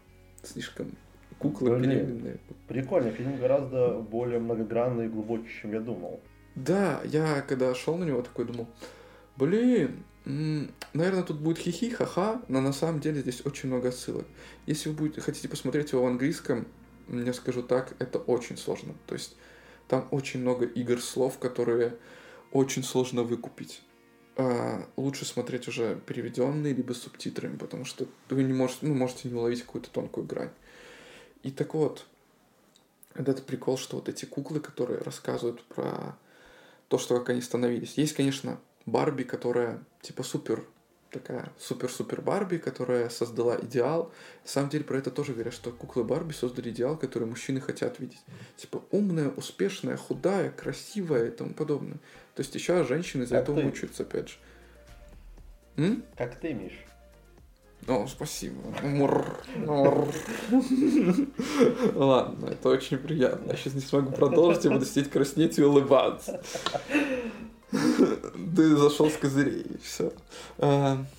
[0.45, 0.93] слишком
[1.39, 2.39] куклы беременные.
[2.69, 6.21] Прикольно, фильм гораздо более многогранный и глубокий, чем я думал.
[6.55, 8.67] Да, я когда шел на него такой думал,
[9.37, 14.27] блин, наверное, тут будет хихи, ха-ха, но на самом деле здесь очень много ссылок.
[14.67, 16.67] Если вы будете, хотите посмотреть его в английском,
[17.09, 18.95] я скажу так, это очень сложно.
[19.07, 19.37] То есть
[19.89, 21.95] там очень много игр слов, которые
[22.53, 23.83] очень сложно выкупить.
[24.39, 29.29] А, лучше смотреть уже переведенные, либо с субтитрами, потому что вы не можете, ну, можете
[29.29, 30.51] не уловить какую-то тонкую грань.
[31.47, 32.05] И так вот,
[33.15, 36.19] этот прикол, что вот эти куклы, которые рассказывают про
[36.89, 37.97] то, что как они становились.
[37.97, 40.65] Есть, конечно, Барби, которая типа супер
[41.13, 44.11] такая супер-супер Барби, которая создала идеал.
[44.43, 48.01] На самом деле про это тоже говорят, что куклы Барби создали идеал, который мужчины хотят
[48.01, 48.19] видеть.
[48.57, 51.99] Типа умная, успешная, худая, красивая и тому подобное.
[52.35, 53.67] То есть сейчас женщины из-за Как этого ты.
[53.67, 54.35] мучаются, опять же.
[55.77, 56.03] М?
[56.19, 56.73] Как ты, Миш?
[57.89, 58.61] О, спасибо.
[61.95, 63.53] Ладно, это очень приятно.
[63.53, 66.43] Я сейчас не смогу продолжить, я буду сидеть краснеть и улыбаться.
[67.71, 70.13] Ты зашел с козырей, все.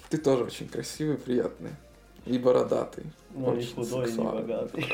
[0.09, 1.71] Ты тоже очень красивый, приятный.
[2.25, 3.05] И бородатый.
[3.33, 4.41] Ну, не Очень худой, не сексуальный.
[4.41, 4.85] богатый.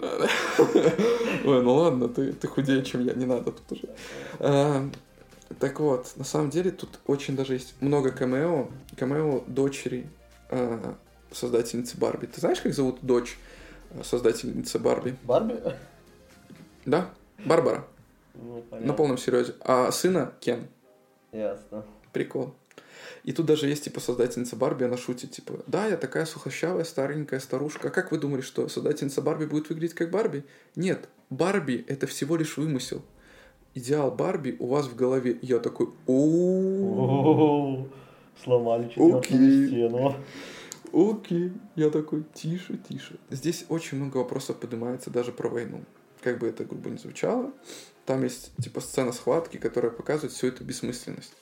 [1.44, 3.88] Ой, ну ладно, ты, ты худее, чем я, не надо тут уже.
[4.40, 4.88] А,
[5.60, 8.68] так вот, на самом деле тут очень даже есть много камео.
[8.96, 10.08] Камео дочери
[10.48, 10.96] а,
[11.32, 12.26] создательницы Барби.
[12.26, 13.38] Ты знаешь, как зовут дочь
[13.98, 15.16] а, создательницы Барби?
[15.22, 15.56] Барби?
[16.86, 17.10] Да?
[17.44, 17.84] Барбара.
[18.34, 19.54] Ну, На полном серьезе.
[19.60, 20.66] А сына Кен.
[21.32, 21.84] Ясно.
[22.12, 22.54] Прикол.
[23.24, 27.40] И тут даже есть, типа, создательница Барби, она шутит, типа, да, я такая сухощавая, старенькая
[27.40, 27.88] старушка.
[27.88, 30.44] А как вы думали, что создательница Барби будет выглядеть как Барби?
[30.74, 33.02] Нет, Барби— это всего лишь вымысел.
[33.74, 35.38] Идеал Барби у вас в голове.
[35.42, 37.86] Я такой, о
[38.42, 40.16] Сломали четвертую стену.
[40.92, 41.52] Окей.
[41.76, 43.18] Я такой, тише, тише.
[43.30, 45.84] Здесь очень много вопросов поднимается даже про войну.
[46.22, 47.52] Как бы это грубо не звучало.
[48.06, 51.34] Там есть, типа, сцена схватки, которая показывает всю эту бессмысленность.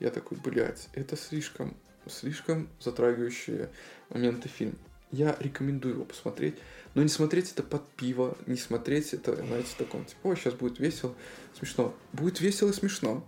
[0.00, 1.76] Я такой, блядь, это слишком,
[2.06, 3.70] слишком затрагивающие
[4.10, 4.78] моменты фильм.
[5.10, 6.56] Я рекомендую его посмотреть,
[6.94, 10.54] но не смотреть это под пиво, не смотреть это, знаете, в таком, типа, о, сейчас
[10.54, 11.14] будет весело,
[11.56, 11.94] смешно.
[12.12, 13.24] Будет весело и смешно,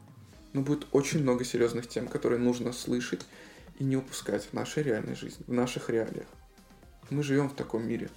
[0.53, 3.25] но будет очень много серьезных тем, которые нужно слышать
[3.79, 6.27] и не упускать в нашей реальной жизни, в наших реалиях.
[7.11, 8.11] Мы живем в таком мире.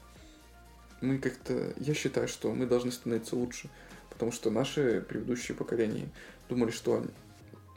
[1.02, 1.74] Мы как-то...
[1.78, 3.70] Я считаю, что мы должны становиться лучше,
[4.10, 6.10] потому что наши предыдущие поколения
[6.50, 7.06] думали, что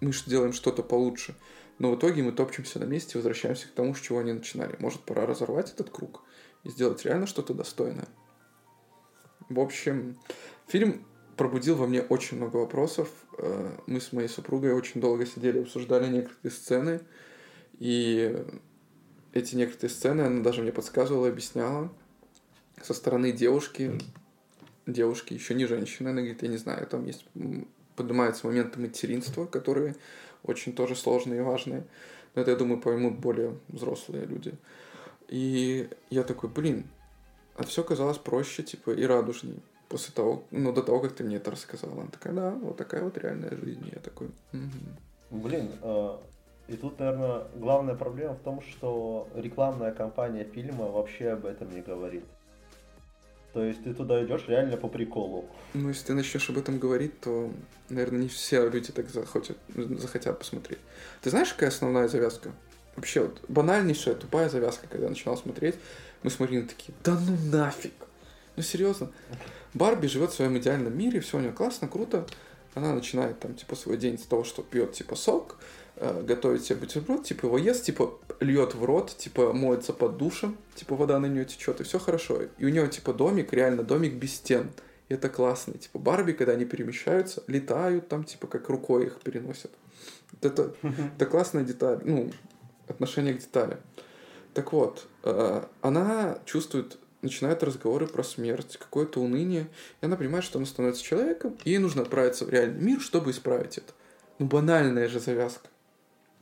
[0.01, 1.35] мы делаем что-то получше.
[1.79, 4.77] Но в итоге мы топчемся на месте и возвращаемся к тому, с чего они начинали.
[4.79, 6.23] Может, пора разорвать этот круг
[6.65, 8.09] и сделать реально что-то достойное.
[9.49, 10.19] В общем,
[10.67, 11.05] фильм
[11.37, 13.09] пробудил во мне очень много вопросов.
[13.39, 17.01] Э, Мы с моей супругой очень долго сидели, обсуждали некоторые сцены.
[17.83, 18.47] И
[19.33, 21.91] эти некоторые сцены она даже мне подсказывала, объясняла
[22.81, 23.99] со стороны девушки,
[24.87, 27.27] девушки, еще не женщины, она говорит, я не знаю, там есть,
[27.97, 29.97] поднимаются моменты материнства, которые
[30.45, 31.83] очень тоже сложные и важные.
[32.37, 34.55] Но это, я думаю, поймут более взрослые люди.
[35.27, 36.87] И я такой, блин,
[37.57, 39.61] а все казалось проще, типа, и радужней.
[39.89, 41.95] После того, ну, до того, как ты мне это рассказала.
[42.03, 43.89] Она такая, да, вот такая вот реальная жизнь.
[43.89, 44.71] И я такой, «Мгм».
[45.31, 46.17] Блин, э,
[46.73, 51.83] и тут, наверное, главная проблема в том, что рекламная кампания фильма вообще об этом не
[51.83, 52.25] говорит.
[53.53, 55.45] То есть ты туда идешь реально по приколу.
[55.75, 57.51] Ну, если ты начнешь об этом говорить, то,
[57.91, 60.79] наверное, не все люди так захотят, захотят посмотреть.
[61.21, 62.51] Ты знаешь, какая основная завязка?
[62.97, 65.75] Вообще, вот банальнейшая, тупая завязка, когда я начинал смотреть,
[66.23, 67.93] мы смотрели такие, да ну нафиг.
[68.57, 69.11] Ну, серьезно.
[69.75, 72.27] Барби живет в своем идеальном мире, все у нее классно, круто.
[72.75, 75.59] Она начинает там, типа, свой день с того, что пьет, типа, сок,
[75.97, 80.57] э, готовит себе бутерброд, типа, его ест, типа, льет в рот, типа, моется под душем,
[80.75, 82.43] типа, вода на нее течет, и все хорошо.
[82.59, 84.71] И у нее, типа, домик, реально домик без стен.
[85.09, 85.73] И это классно.
[85.73, 89.71] И, Типа, Барби, когда они перемещаются, летают там, типа, как рукой их переносят.
[90.41, 90.75] Это,
[91.17, 92.33] это классная деталь, ну,
[92.89, 93.79] отношение к деталям.
[94.55, 99.69] Так вот, э, она чувствует, начинает разговоры про смерть, какое-то уныние,
[100.01, 103.31] и она понимает, что она становится человеком, и ей нужно отправиться в реальный мир, чтобы
[103.31, 103.93] исправить это.
[104.39, 105.69] Ну, банальная же завязка.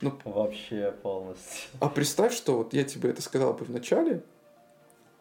[0.01, 1.69] Ну, Вообще полностью.
[1.79, 4.23] а представь, что вот я тебе это сказал бы в начале,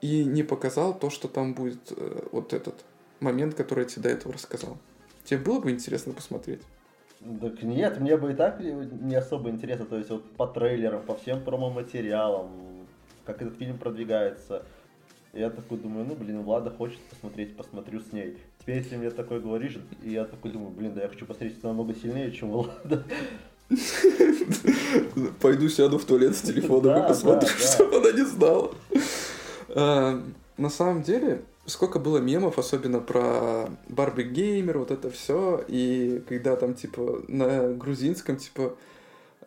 [0.00, 2.74] и не показал то, что там будет э, вот этот
[3.20, 4.78] момент, который я тебе до этого рассказал.
[5.24, 6.62] Тебе было бы интересно посмотреть?
[7.40, 11.14] Так нет, мне бы и так не особо интересно, то есть вот по трейлерам, по
[11.16, 12.86] всем промо-материалам,
[13.26, 14.64] как этот фильм продвигается.
[15.34, 18.38] Я такой думаю, ну блин, Влада хочет посмотреть, посмотрю с ней.
[18.58, 21.94] Теперь, если мне такое говоришь, и я такой думаю, блин, да я хочу посмотреть намного
[21.94, 23.04] сильнее, чем Влада.
[25.40, 28.72] Пойду сяду в туалет с телефоном и посмотрю, чтобы она не знала.
[29.68, 30.22] А,
[30.56, 36.56] На самом деле, сколько было мемов, особенно про Барби Геймер, вот это все, и когда
[36.56, 38.76] там, типа, на грузинском, типа,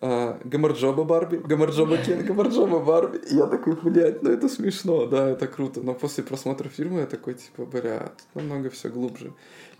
[0.06, 3.20] а, Гамарджоба Барби, Гамарджоба Кен, Гамарджоба Барби.
[3.30, 5.82] И я такой, блядь, ну это смешно, да, это круто.
[5.82, 9.32] Но после просмотра фильма я такой, типа, бля, тут намного все глубже.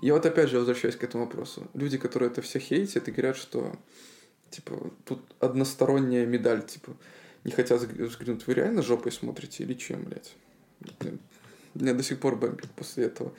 [0.02, 1.64] И вот опять же возвращаюсь к этому вопросу.
[1.74, 3.74] Люди, которые это все хейтят и говорят, что,
[4.56, 6.96] типа, тут односторонняя медаль, типа,
[7.44, 10.34] не хотят взг- взглянуть, вы реально жопой смотрите или чем, блядь?
[11.74, 13.34] Меня до сих пор бомбит после этого.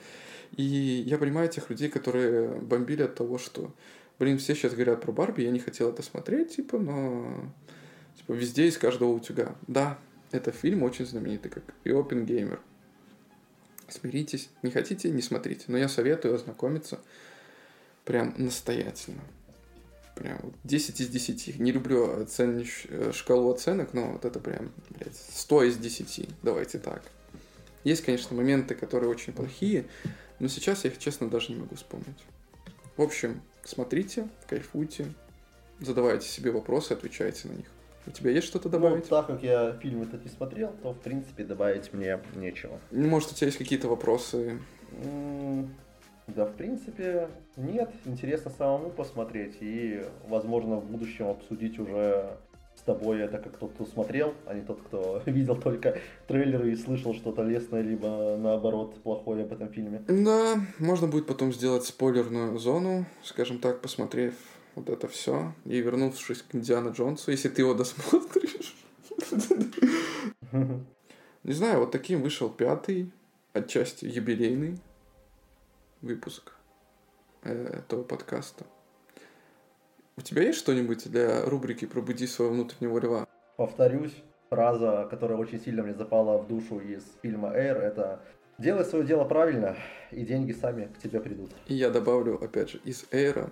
[0.57, 3.73] И я понимаю тех людей, которые бомбили от того, что,
[4.19, 7.51] блин, все сейчас говорят про Барби, я не хотел это смотреть, типа, но
[8.17, 9.55] Типа везде из каждого утюга.
[9.67, 9.99] Да,
[10.31, 12.59] это фильм очень знаменитый, как и Опенгеймер.
[13.87, 14.49] Смиритесь.
[14.63, 15.65] Не хотите, не смотрите.
[15.67, 16.99] Но я советую ознакомиться
[18.03, 19.21] прям настоятельно.
[20.15, 21.59] Прям 10 из 10.
[21.59, 26.29] Не люблю оценить э, шкалу оценок, но вот это прям, блядь, 100 из 10.
[26.41, 27.03] Давайте так.
[27.83, 29.85] Есть, конечно, моменты, которые очень плохие,
[30.39, 32.23] но сейчас я их, честно, даже не могу вспомнить.
[32.97, 35.05] В общем, смотрите, кайфуйте,
[35.79, 37.67] задавайте себе вопросы, отвечайте на них.
[38.07, 39.03] У тебя есть что-то добавить?
[39.03, 42.79] Ну, так как я фильм этот не смотрел, то, в принципе, добавить мне нечего.
[42.91, 44.59] Может, у тебя есть какие-то вопросы?
[46.27, 47.91] Да, в принципе, нет.
[48.05, 52.37] Интересно самому посмотреть и, возможно, в будущем обсудить уже
[52.75, 56.75] с тобой это как тот, кто смотрел, а не тот, кто видел только трейлеры и
[56.75, 60.03] слышал что-то лестное, либо наоборот плохое об этом фильме.
[60.07, 64.33] Да, можно будет потом сделать спойлерную зону, скажем так, посмотрев
[64.75, 68.75] вот это все и вернувшись к Индиана Джонсу, если ты его досмотришь.
[71.43, 73.11] Не знаю, вот таким вышел пятый,
[73.53, 74.79] отчасти юбилейный
[76.05, 76.53] выпуск
[77.43, 78.65] э, этого подкаста.
[80.17, 83.27] У тебя есть что-нибудь для рубрики «Пробуди своего внутреннего льва»?
[83.57, 84.15] Повторюсь,
[84.49, 88.21] фраза, которая очень сильно мне запала в душу из фильма «Эйр», это
[88.57, 89.75] «Делай свое дело правильно,
[90.11, 91.51] и деньги сами к тебе придут».
[91.67, 93.51] И я добавлю, опять же, из «Эйра»,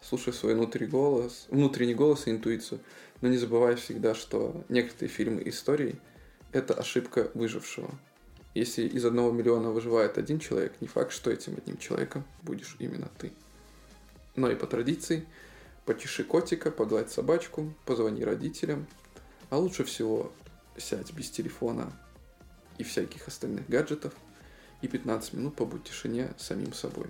[0.00, 2.80] слушай свой внутренний голос, внутренний голос и интуицию,
[3.20, 6.00] но не забывай всегда, что некоторые фильмы истории–
[6.52, 7.90] это ошибка выжившего.
[8.54, 13.08] Если из одного миллиона выживает один человек, не факт, что этим одним человеком будешь именно
[13.18, 13.32] ты.
[14.36, 15.26] Но и по традиции,
[15.86, 18.86] потеши котика, погладь собачку, позвони родителям,
[19.48, 20.32] а лучше всего
[20.76, 21.92] сядь без телефона
[22.76, 24.12] и всяких остальных гаджетов
[24.82, 27.06] и 15 минут побудь в тишине самим собой.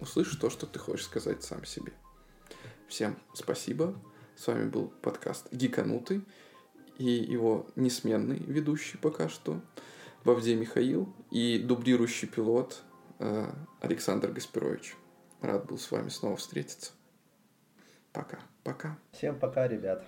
[0.00, 1.92] Услышь то, что ты хочешь сказать сам себе.
[2.88, 3.94] Всем спасибо.
[4.36, 6.22] С вами был подкаст «Гиканутый»
[6.96, 9.60] и его несменный ведущий пока что–
[10.24, 12.82] Бавдей Михаил и дублирующий пилот
[13.18, 13.50] э,
[13.80, 14.96] Александр Гаспирович.
[15.40, 16.92] Рад был с вами снова встретиться.
[18.12, 18.38] Пока.
[18.64, 18.98] Пока.
[19.12, 20.04] Всем пока, ребят.